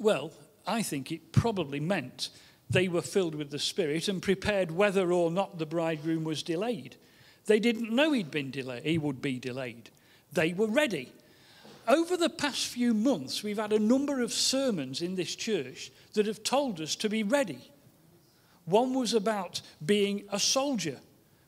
Well, 0.00 0.32
I 0.66 0.82
think 0.82 1.12
it 1.12 1.30
probably 1.30 1.78
meant 1.78 2.30
they 2.68 2.88
were 2.88 3.00
filled 3.00 3.36
with 3.36 3.50
the 3.50 3.60
Spirit 3.60 4.08
and 4.08 4.20
prepared 4.20 4.72
whether 4.72 5.12
or 5.12 5.30
not 5.30 5.60
the 5.60 5.66
bridegroom 5.66 6.24
was 6.24 6.42
delayed. 6.42 6.96
They 7.46 7.60
didn't 7.60 7.94
know 7.94 8.10
he'd 8.10 8.32
been 8.32 8.50
delayed, 8.50 8.82
he 8.82 8.98
would 8.98 9.22
be 9.22 9.38
delayed. 9.38 9.90
They 10.32 10.52
were 10.52 10.66
ready 10.66 11.12
over 11.86 12.16
the 12.16 12.28
past 12.28 12.66
few 12.66 12.92
months, 12.92 13.44
we've 13.44 13.58
had 13.58 13.72
a 13.72 13.78
number 13.78 14.20
of 14.20 14.32
sermons 14.32 15.00
in 15.00 15.14
this 15.14 15.36
church 15.36 15.92
that 16.14 16.26
have 16.26 16.42
told 16.42 16.80
us 16.80 16.96
to 16.96 17.08
be 17.08 17.22
ready. 17.22 17.70
One 18.64 18.94
was 18.94 19.14
about 19.14 19.60
being 19.86 20.24
a 20.30 20.40
soldier, 20.40 20.98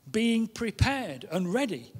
being 0.08 0.46
prepared 0.46 1.26
and 1.32 1.52
ready. 1.52 1.92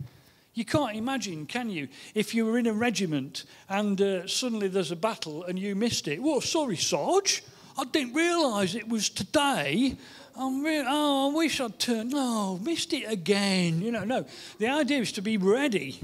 You 0.55 0.65
can't 0.67 0.97
imagine, 0.97 1.47
can 1.47 1.71
you, 1.71 1.89
if 2.15 2.35
you 2.35 2.45
were 2.45 2.59
in 2.59 2.67
a 2.67 2.73
regiment 2.73 3.45
and 3.69 4.01
uh, 4.01 4.27
suddenly 4.27 4.69
there's 4.69 4.91
a 4.91 4.97
battle 4.97 5.45
and 5.45 5.59
you 5.59 5.75
missed 5.75 6.09
it. 6.09 6.23
Well, 6.23 6.43
sorry, 6.43 6.77
Sarge, 6.77 7.43
I 7.79 7.85
didn't 7.85 8.15
realise 8.15 8.75
it 8.75 8.89
was 8.89 9.09
today. 9.09 9.97
I'm 10.37 10.63
re- 10.63 10.85
oh, 10.87 11.31
I 11.31 11.35
wish 11.35 11.61
I'd 11.61 11.79
turned. 11.79 12.13
Oh, 12.15 12.59
missed 12.59 12.93
it 12.93 13.11
again. 13.11 13.81
You 13.81 13.93
know, 13.93 14.05
no. 14.05 14.27
The 14.59 14.69
idea 14.69 15.01
is 15.01 15.13
to 15.13 15.23
be 15.23 15.39
ready 15.39 16.01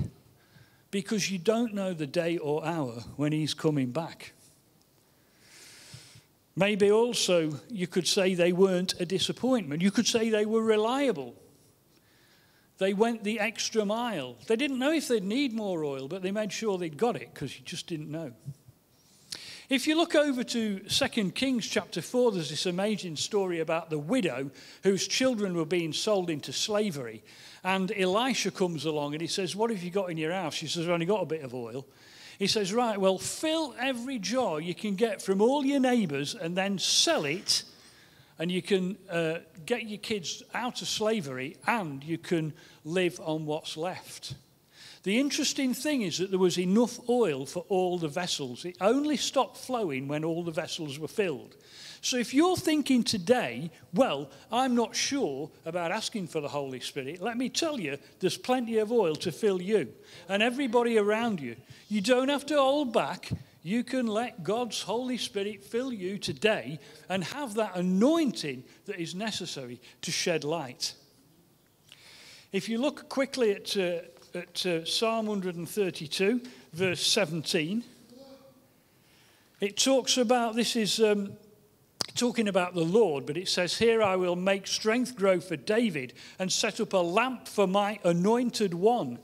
because 0.90 1.30
you 1.30 1.38
don't 1.38 1.74
know 1.74 1.92
the 1.92 2.06
day 2.06 2.38
or 2.38 2.64
hour 2.64 3.02
when 3.16 3.32
he's 3.32 3.52
coming 3.52 3.90
back. 3.90 4.32
Maybe 6.56 6.90
also 6.90 7.52
you 7.70 7.86
could 7.86 8.06
say 8.06 8.34
they 8.34 8.52
weren't 8.52 8.98
a 9.00 9.06
disappointment. 9.06 9.82
You 9.82 9.90
could 9.90 10.06
say 10.06 10.30
they 10.30 10.46
were 10.46 10.62
reliable. 10.62 11.34
They 12.78 12.94
went 12.94 13.24
the 13.24 13.40
extra 13.40 13.84
mile. 13.84 14.36
They 14.46 14.56
didn't 14.56 14.78
know 14.78 14.92
if 14.92 15.08
they'd 15.08 15.24
need 15.24 15.52
more 15.52 15.84
oil, 15.84 16.08
but 16.08 16.22
they 16.22 16.30
made 16.30 16.52
sure 16.52 16.78
they'd 16.78 16.96
got 16.96 17.16
it 17.16 17.34
because 17.34 17.58
you 17.58 17.64
just 17.64 17.88
didn't 17.88 18.10
know. 18.10 18.32
If 19.68 19.86
you 19.86 19.96
look 19.96 20.14
over 20.14 20.42
to 20.44 20.78
2 20.78 21.30
Kings 21.32 21.66
chapter 21.66 22.00
4, 22.00 22.32
there's 22.32 22.48
this 22.48 22.64
amazing 22.64 23.16
story 23.16 23.60
about 23.60 23.90
the 23.90 23.98
widow 23.98 24.50
whose 24.82 25.06
children 25.06 25.54
were 25.54 25.66
being 25.66 25.92
sold 25.92 26.30
into 26.30 26.54
slavery. 26.54 27.22
And 27.62 27.92
Elisha 27.92 28.50
comes 28.50 28.86
along 28.86 29.12
and 29.12 29.20
he 29.20 29.26
says, 29.26 29.54
What 29.54 29.68
have 29.68 29.82
you 29.82 29.90
got 29.90 30.10
in 30.10 30.16
your 30.16 30.32
house? 30.32 30.54
She 30.54 30.68
says, 30.68 30.84
I've 30.86 30.92
only 30.92 31.04
got 31.04 31.22
a 31.22 31.26
bit 31.26 31.42
of 31.42 31.54
oil. 31.54 31.84
He 32.38 32.46
says, 32.46 32.72
Right, 32.72 32.98
well, 32.98 33.18
fill 33.18 33.74
every 33.78 34.18
jar 34.18 34.58
you 34.58 34.74
can 34.74 34.94
get 34.94 35.20
from 35.20 35.42
all 35.42 35.66
your 35.66 35.80
neighbours 35.80 36.34
and 36.34 36.56
then 36.56 36.78
sell 36.78 37.26
it. 37.26 37.64
And 38.38 38.52
you 38.52 38.62
can 38.62 38.96
uh, 39.10 39.38
get 39.66 39.88
your 39.88 39.98
kids 39.98 40.42
out 40.54 40.80
of 40.82 40.88
slavery 40.88 41.56
and 41.66 42.04
you 42.04 42.18
can 42.18 42.52
live 42.84 43.20
on 43.20 43.46
what's 43.46 43.76
left. 43.76 44.34
The 45.02 45.18
interesting 45.18 45.74
thing 45.74 46.02
is 46.02 46.18
that 46.18 46.30
there 46.30 46.38
was 46.38 46.58
enough 46.58 46.98
oil 47.08 47.46
for 47.46 47.64
all 47.68 47.98
the 47.98 48.08
vessels. 48.08 48.64
It 48.64 48.76
only 48.80 49.16
stopped 49.16 49.56
flowing 49.56 50.08
when 50.08 50.24
all 50.24 50.42
the 50.42 50.50
vessels 50.50 50.98
were 50.98 51.08
filled. 51.08 51.56
So 52.00 52.16
if 52.16 52.34
you're 52.34 52.56
thinking 52.56 53.02
today, 53.02 53.70
well, 53.92 54.30
I'm 54.52 54.74
not 54.74 54.94
sure 54.94 55.50
about 55.64 55.92
asking 55.92 56.28
for 56.28 56.40
the 56.40 56.48
Holy 56.48 56.80
Spirit, 56.80 57.20
let 57.20 57.36
me 57.36 57.48
tell 57.48 57.80
you, 57.80 57.98
there's 58.20 58.36
plenty 58.36 58.78
of 58.78 58.92
oil 58.92 59.16
to 59.16 59.32
fill 59.32 59.60
you 59.60 59.92
and 60.28 60.42
everybody 60.42 60.98
around 60.98 61.40
you. 61.40 61.56
You 61.88 62.00
don't 62.00 62.28
have 62.28 62.46
to 62.46 62.56
hold 62.56 62.92
back. 62.92 63.30
You 63.68 63.84
can 63.84 64.06
let 64.06 64.42
God's 64.42 64.80
Holy 64.80 65.18
Spirit 65.18 65.62
fill 65.62 65.92
you 65.92 66.16
today 66.16 66.78
and 67.10 67.22
have 67.22 67.52
that 67.54 67.76
anointing 67.76 68.64
that 68.86 68.98
is 68.98 69.14
necessary 69.14 69.78
to 70.00 70.10
shed 70.10 70.42
light. 70.42 70.94
If 72.50 72.70
you 72.70 72.78
look 72.78 73.10
quickly 73.10 73.50
at 73.52 73.76
uh, 73.76 73.98
at 74.34 74.64
uh, 74.66 74.84
Psalm 74.84 75.26
132, 75.26 76.40
verse 76.72 77.06
17. 77.06 77.84
It 79.60 79.76
talks 79.76 80.16
about, 80.16 80.54
this 80.54 80.76
is 80.76 81.00
um, 81.00 81.32
talking 82.14 82.46
about 82.48 82.74
the 82.74 82.84
Lord, 82.84 83.26
but 83.26 83.36
it 83.36 83.48
says, 83.48 83.78
Here 83.78 84.02
I 84.02 84.16
will 84.16 84.36
make 84.36 84.66
strength 84.66 85.16
grow 85.16 85.40
for 85.40 85.56
David 85.56 86.14
and 86.38 86.52
set 86.52 86.80
up 86.80 86.92
a 86.92 86.98
lamp 86.98 87.48
for 87.48 87.66
my 87.66 87.98
anointed 88.04 88.74
one. 88.74 89.18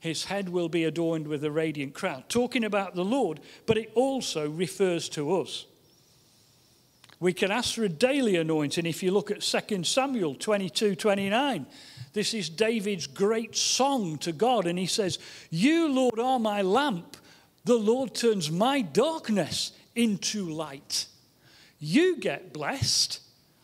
His 0.00 0.24
head 0.24 0.48
will 0.48 0.68
be 0.68 0.84
adorned 0.84 1.26
with 1.26 1.42
a 1.44 1.50
radiant 1.50 1.94
crown. 1.94 2.24
Talking 2.28 2.64
about 2.64 2.94
the 2.94 3.04
Lord, 3.04 3.40
but 3.66 3.76
it 3.76 3.90
also 3.94 4.48
refers 4.48 5.08
to 5.10 5.40
us. 5.40 5.66
We 7.20 7.32
can 7.32 7.50
ask 7.50 7.74
for 7.74 7.82
a 7.82 7.88
daily 7.88 8.36
anointing 8.36 8.86
if 8.86 9.02
you 9.02 9.10
look 9.10 9.32
at 9.32 9.40
2 9.40 9.82
Samuel 9.82 10.36
22 10.36 10.94
29. 10.94 11.66
This 12.12 12.32
is 12.32 12.48
David's 12.48 13.06
great 13.06 13.56
song 13.56 14.18
to 14.18 14.32
God. 14.32 14.66
And 14.66 14.78
he 14.78 14.86
says, 14.86 15.18
You, 15.50 15.88
Lord, 15.88 16.18
are 16.20 16.38
my 16.38 16.62
lamp. 16.62 17.16
The 17.64 17.74
Lord 17.74 18.14
turns 18.14 18.50
my 18.50 18.80
darkness 18.82 19.72
into 19.94 20.48
light. 20.48 21.06
You 21.80 22.16
get 22.16 22.52
blessed, 22.52 23.20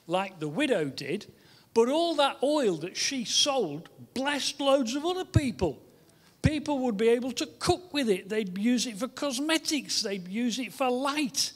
like 0.07 0.41
the 0.41 0.49
widow 0.49 0.87
did, 0.87 1.27
but 1.75 1.89
all 1.89 2.17
that 2.17 2.39
oil 2.43 2.77
that 2.79 2.97
she 2.97 3.25
sold 3.25 3.89
blessed 4.15 4.61
loads 4.61 4.95
of 4.95 5.05
other 5.05 5.25
people. 5.25 5.81
People 6.45 6.81
would 6.81 6.97
be 6.97 7.09
able 7.09 7.33
to 7.33 7.47
cook 7.59 7.93
with 7.93 8.09
it, 8.09 8.29
they'd 8.29 8.57
use 8.59 8.87
it 8.87 8.99
for 8.99 9.09
cosmetics, 9.09 10.03
they'd 10.03 10.29
use 10.29 10.59
it 10.59 10.73
for 10.73 10.91
light. 10.91 11.53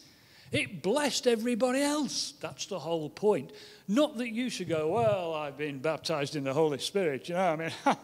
It 0.50 0.82
blessed 0.82 1.26
everybody 1.26 1.82
else. 1.82 2.32
That's 2.40 2.66
the 2.66 2.78
whole 2.78 3.10
point. 3.10 3.52
Not 3.86 4.16
that 4.16 4.30
you 4.30 4.48
should 4.48 4.68
go, 4.68 4.88
well, 4.88 5.34
I've 5.34 5.58
been 5.58 5.78
baptized 5.78 6.36
in 6.36 6.44
the 6.44 6.54
Holy 6.54 6.78
Spirit. 6.78 7.28
You 7.28 7.34
know, 7.34 7.52
I 7.52 7.56
mean, 7.56 7.72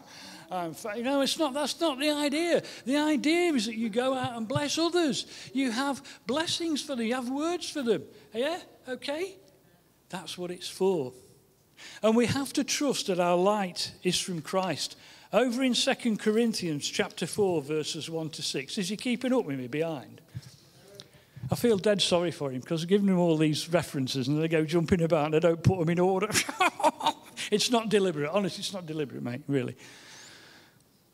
I'm, 0.51 0.75
you 0.95 1.03
know, 1.03 1.21
it's 1.21 1.39
not. 1.39 1.53
That's 1.53 1.79
not 1.79 1.99
the 1.99 2.11
idea. 2.11 2.61
The 2.85 2.97
idea 2.97 3.53
is 3.53 3.65
that 3.65 3.75
you 3.75 3.89
go 3.89 4.13
out 4.13 4.37
and 4.37 4.47
bless 4.47 4.77
others. 4.77 5.25
You 5.53 5.71
have 5.71 6.03
blessings 6.27 6.83
for 6.83 6.95
them. 6.95 7.05
You 7.05 7.15
have 7.15 7.29
words 7.29 7.69
for 7.69 7.81
them. 7.81 8.03
Yeah, 8.33 8.59
okay. 8.87 9.37
That's 10.09 10.37
what 10.37 10.51
it's 10.51 10.69
for. 10.69 11.13
And 12.03 12.15
we 12.15 12.27
have 12.27 12.53
to 12.53 12.63
trust 12.63 13.07
that 13.07 13.19
our 13.19 13.37
light 13.37 13.91
is 14.03 14.19
from 14.19 14.41
Christ. 14.41 14.95
Over 15.33 15.63
in 15.63 15.73
2 15.73 16.17
Corinthians 16.17 16.87
chapter 16.87 17.25
4, 17.25 17.61
verses 17.61 18.09
1 18.09 18.29
to 18.31 18.41
6. 18.41 18.77
Is 18.77 18.89
he 18.89 18.97
keeping 18.97 19.33
up 19.33 19.45
with 19.45 19.57
me 19.57 19.67
behind? 19.67 20.21
I 21.51 21.55
feel 21.55 21.77
dead 21.77 22.01
sorry 22.01 22.31
for 22.31 22.51
him 22.51 22.61
because 22.61 22.83
I've 22.83 22.89
given 22.89 23.09
him 23.09 23.19
all 23.19 23.37
these 23.37 23.69
references 23.69 24.27
and 24.27 24.41
they 24.41 24.47
go 24.47 24.65
jumping 24.65 25.01
about 25.01 25.27
and 25.27 25.35
I 25.35 25.39
don't 25.39 25.61
put 25.61 25.79
them 25.79 25.89
in 25.89 25.99
order. 25.99 26.29
it's 27.51 27.69
not 27.69 27.89
deliberate. 27.89 28.31
Honestly, 28.31 28.61
it's 28.61 28.73
not 28.73 28.85
deliberate, 28.85 29.21
mate, 29.21 29.43
really. 29.47 29.75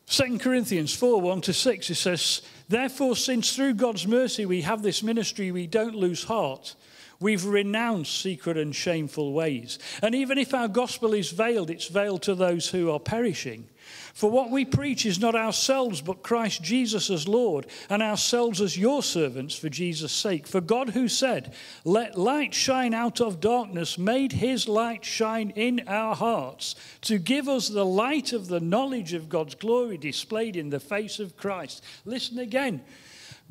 2 0.06 0.38
Corinthians 0.38 0.94
4 0.94 1.20
1 1.20 1.40
to 1.42 1.52
6, 1.52 1.90
it 1.90 1.94
says, 1.94 2.42
Therefore, 2.68 3.16
since 3.16 3.54
through 3.54 3.74
God's 3.74 4.06
mercy 4.06 4.46
we 4.46 4.62
have 4.62 4.82
this 4.82 5.02
ministry, 5.02 5.50
we 5.50 5.66
don't 5.66 5.94
lose 5.94 6.24
heart. 6.24 6.74
We've 7.22 7.44
renounced 7.44 8.20
secret 8.20 8.56
and 8.56 8.74
shameful 8.74 9.32
ways. 9.32 9.78
And 10.02 10.14
even 10.14 10.38
if 10.38 10.52
our 10.52 10.68
gospel 10.68 11.14
is 11.14 11.30
veiled, 11.30 11.70
it's 11.70 11.88
veiled 11.88 12.22
to 12.22 12.34
those 12.34 12.68
who 12.68 12.90
are 12.90 13.00
perishing. 13.00 13.68
For 14.14 14.30
what 14.30 14.50
we 14.50 14.64
preach 14.64 15.06
is 15.06 15.18
not 15.18 15.34
ourselves, 15.34 16.00
but 16.00 16.22
Christ 16.22 16.62
Jesus 16.62 17.10
as 17.10 17.26
Lord, 17.26 17.66
and 17.88 18.02
ourselves 18.02 18.60
as 18.60 18.76
your 18.76 19.02
servants 19.02 19.54
for 19.54 19.68
Jesus' 19.68 20.12
sake. 20.12 20.46
For 20.46 20.60
God, 20.60 20.90
who 20.90 21.08
said, 21.08 21.54
Let 21.84 22.18
light 22.18 22.54
shine 22.54 22.94
out 22.94 23.20
of 23.20 23.40
darkness, 23.40 23.98
made 23.98 24.32
his 24.32 24.68
light 24.68 25.04
shine 25.04 25.50
in 25.50 25.82
our 25.86 26.14
hearts, 26.14 26.74
to 27.02 27.18
give 27.18 27.48
us 27.48 27.68
the 27.68 27.86
light 27.86 28.32
of 28.32 28.48
the 28.48 28.60
knowledge 28.60 29.14
of 29.14 29.28
God's 29.28 29.54
glory 29.54 29.96
displayed 29.96 30.56
in 30.56 30.70
the 30.70 30.80
face 30.80 31.18
of 31.18 31.36
Christ. 31.36 31.82
Listen 32.04 32.38
again. 32.38 32.82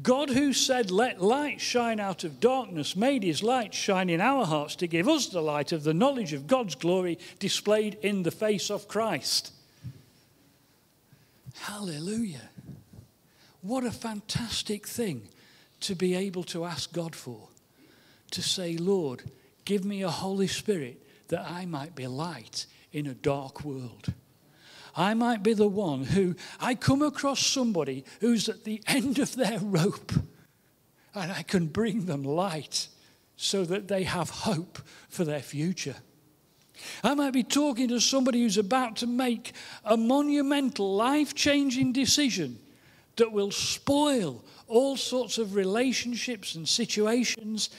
God, 0.01 0.29
who 0.29 0.53
said, 0.53 0.89
Let 0.89 1.21
light 1.21 1.59
shine 1.59 1.99
out 1.99 2.23
of 2.23 2.39
darkness, 2.39 2.95
made 2.95 3.23
his 3.23 3.43
light 3.43 3.73
shine 3.73 4.09
in 4.09 4.21
our 4.21 4.45
hearts 4.45 4.75
to 4.77 4.87
give 4.87 5.07
us 5.07 5.27
the 5.27 5.41
light 5.41 5.71
of 5.71 5.83
the 5.83 5.93
knowledge 5.93 6.33
of 6.33 6.47
God's 6.47 6.75
glory 6.75 7.19
displayed 7.39 7.97
in 8.01 8.23
the 8.23 8.31
face 8.31 8.71
of 8.71 8.87
Christ. 8.87 9.51
Hallelujah. 11.55 12.49
What 13.61 13.83
a 13.83 13.91
fantastic 13.91 14.87
thing 14.87 15.27
to 15.81 15.93
be 15.93 16.15
able 16.15 16.43
to 16.45 16.65
ask 16.65 16.91
God 16.91 17.15
for. 17.15 17.49
To 18.31 18.41
say, 18.41 18.77
Lord, 18.77 19.23
give 19.65 19.83
me 19.83 20.01
a 20.01 20.09
Holy 20.09 20.47
Spirit 20.47 21.01
that 21.27 21.45
I 21.45 21.65
might 21.65 21.95
be 21.95 22.07
light 22.07 22.65
in 22.93 23.07
a 23.07 23.13
dark 23.13 23.63
world. 23.63 24.13
I 24.95 25.13
might 25.13 25.43
be 25.43 25.53
the 25.53 25.67
one 25.67 26.03
who 26.03 26.35
I 26.59 26.75
come 26.75 27.01
across 27.01 27.45
somebody 27.45 28.05
who's 28.19 28.49
at 28.49 28.63
the 28.63 28.81
end 28.87 29.19
of 29.19 29.35
their 29.35 29.59
rope 29.59 30.11
and 31.13 31.31
I 31.31 31.43
can 31.43 31.67
bring 31.67 32.05
them 32.05 32.23
light 32.23 32.87
so 33.35 33.65
that 33.65 33.87
they 33.87 34.03
have 34.03 34.29
hope 34.29 34.79
for 35.09 35.23
their 35.23 35.41
future. 35.41 35.95
I 37.03 37.13
might 37.13 37.33
be 37.33 37.43
talking 37.43 37.89
to 37.89 37.99
somebody 37.99 38.41
who's 38.41 38.57
about 38.57 38.97
to 38.97 39.07
make 39.07 39.53
a 39.83 39.97
monumental, 39.97 40.95
life 40.95 41.35
changing 41.35 41.93
decision 41.93 42.59
that 43.17 43.31
will 43.31 43.51
spoil 43.51 44.43
all 44.67 44.95
sorts 44.95 45.37
of 45.37 45.53
relationships 45.53 46.55
and 46.55 46.67
situations. 46.67 47.69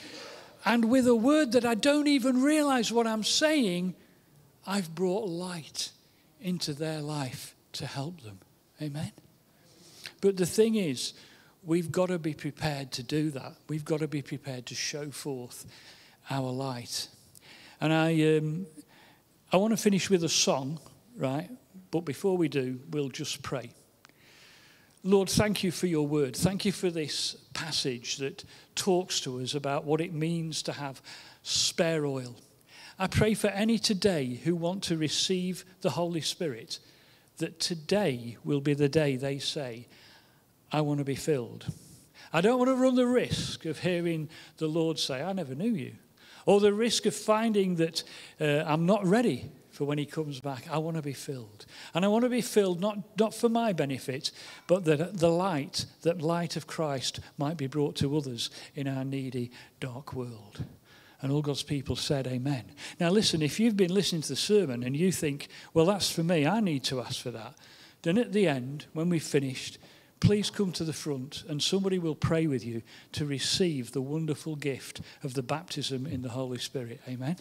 And 0.63 0.85
with 0.85 1.07
a 1.07 1.15
word 1.15 1.53
that 1.53 1.65
I 1.65 1.75
don't 1.75 2.07
even 2.07 2.41
realize 2.41 2.91
what 2.91 3.07
I'm 3.07 3.23
saying, 3.23 3.95
I've 4.65 4.93
brought 4.93 5.27
light 5.27 5.92
into 6.43 6.73
their 6.73 7.01
life 7.01 7.55
to 7.73 7.87
help 7.87 8.21
them. 8.21 8.39
Amen. 8.81 9.11
But 10.21 10.37
the 10.37 10.45
thing 10.45 10.75
is, 10.75 11.13
we've 11.63 11.91
got 11.91 12.07
to 12.07 12.19
be 12.19 12.33
prepared 12.33 12.91
to 12.93 13.03
do 13.03 13.31
that. 13.31 13.53
We've 13.67 13.85
got 13.85 14.01
to 14.01 14.07
be 14.07 14.21
prepared 14.21 14.65
to 14.67 14.75
show 14.75 15.09
forth 15.09 15.65
our 16.29 16.51
light. 16.51 17.07
And 17.81 17.91
I, 17.91 18.37
um, 18.37 18.67
I 19.51 19.57
want 19.57 19.71
to 19.71 19.77
finish 19.77 20.09
with 20.09 20.23
a 20.23 20.29
song, 20.29 20.79
right? 21.17 21.49
But 21.91 22.01
before 22.01 22.37
we 22.37 22.47
do, 22.47 22.79
we'll 22.91 23.09
just 23.09 23.41
pray. 23.41 23.71
Lord, 25.03 25.29
thank 25.29 25.63
you 25.63 25.71
for 25.71 25.87
your 25.87 26.07
word. 26.07 26.35
Thank 26.35 26.63
you 26.65 26.71
for 26.71 26.89
this 26.89 27.35
passage 27.53 28.17
that 28.17 28.45
talks 28.75 29.19
to 29.21 29.41
us 29.41 29.53
about 29.53 29.83
what 29.83 29.99
it 29.99 30.13
means 30.13 30.63
to 30.63 30.71
have 30.71 31.01
spare 31.43 32.05
oil. 32.05 32.35
I 32.99 33.07
pray 33.07 33.33
for 33.33 33.47
any 33.47 33.79
today 33.79 34.39
who 34.43 34.55
want 34.55 34.83
to 34.83 34.97
receive 34.97 35.65
the 35.81 35.91
Holy 35.91 36.21
Spirit 36.21 36.79
that 37.37 37.59
today 37.59 38.37
will 38.43 38.61
be 38.61 38.73
the 38.73 38.89
day 38.89 39.15
they 39.15 39.39
say, 39.39 39.87
I 40.71 40.81
want 40.81 40.99
to 40.99 41.03
be 41.03 41.15
filled. 41.15 41.65
I 42.31 42.41
don't 42.41 42.57
want 42.57 42.69
to 42.69 42.75
run 42.75 42.95
the 42.95 43.07
risk 43.07 43.65
of 43.65 43.79
hearing 43.79 44.29
the 44.57 44.67
Lord 44.67 44.99
say, 44.99 45.21
I 45.21 45.33
never 45.33 45.55
knew 45.55 45.71
you. 45.71 45.93
Or 46.45 46.59
the 46.59 46.73
risk 46.73 47.05
of 47.05 47.15
finding 47.15 47.75
that 47.75 48.03
uh, 48.39 48.63
I'm 48.65 48.85
not 48.85 49.05
ready 49.05 49.49
for 49.71 49.85
when 49.85 49.97
he 49.97 50.05
comes 50.05 50.39
back. 50.39 50.67
I 50.69 50.77
want 50.77 50.97
to 50.97 51.03
be 51.03 51.13
filled. 51.13 51.65
And 51.93 52.05
I 52.05 52.07
want 52.07 52.23
to 52.23 52.29
be 52.29 52.41
filled 52.41 52.79
not, 52.79 53.19
not 53.19 53.33
for 53.33 53.49
my 53.49 53.73
benefit, 53.73 54.31
but 54.67 54.85
that 54.85 55.17
the 55.17 55.29
light, 55.29 55.85
that 56.01 56.21
light 56.21 56.55
of 56.55 56.67
Christ 56.67 57.19
might 57.37 57.57
be 57.57 57.67
brought 57.67 57.95
to 57.97 58.15
others 58.15 58.51
in 58.75 58.87
our 58.87 59.03
needy, 59.03 59.51
dark 59.79 60.13
world. 60.13 60.63
And 61.23 61.31
all 61.31 61.41
God's 61.41 61.63
people 61.63 61.95
said, 61.95 62.27
Amen. 62.27 62.65
Now, 62.99 63.09
listen, 63.09 63.41
if 63.41 63.57
you've 63.57 63.77
been 63.77 63.93
listening 63.93 64.21
to 64.23 64.29
the 64.29 64.35
sermon 64.35 64.83
and 64.83 64.95
you 64.95 65.11
think, 65.11 65.47
well, 65.73 65.85
that's 65.85 66.11
for 66.11 66.21
me, 66.21 66.45
I 66.45 66.59
need 66.59 66.83
to 66.85 66.99
ask 66.99 67.21
for 67.21 67.31
that, 67.31 67.55
then 68.01 68.17
at 68.17 68.33
the 68.33 68.45
end, 68.45 68.87
when 68.91 69.07
we've 69.07 69.23
finished, 69.23 69.79
please 70.19 70.49
come 70.49 70.73
to 70.73 70.83
the 70.83 70.93
front 70.93 71.45
and 71.47 71.63
somebody 71.63 71.97
will 71.97 72.15
pray 72.15 72.45
with 72.45 72.65
you 72.65 72.81
to 73.13 73.25
receive 73.25 73.93
the 73.93 74.01
wonderful 74.01 74.57
gift 74.57 74.99
of 75.23 75.33
the 75.33 75.43
baptism 75.43 76.05
in 76.05 76.21
the 76.21 76.29
Holy 76.29 76.59
Spirit. 76.59 76.99
Amen. 77.07 77.37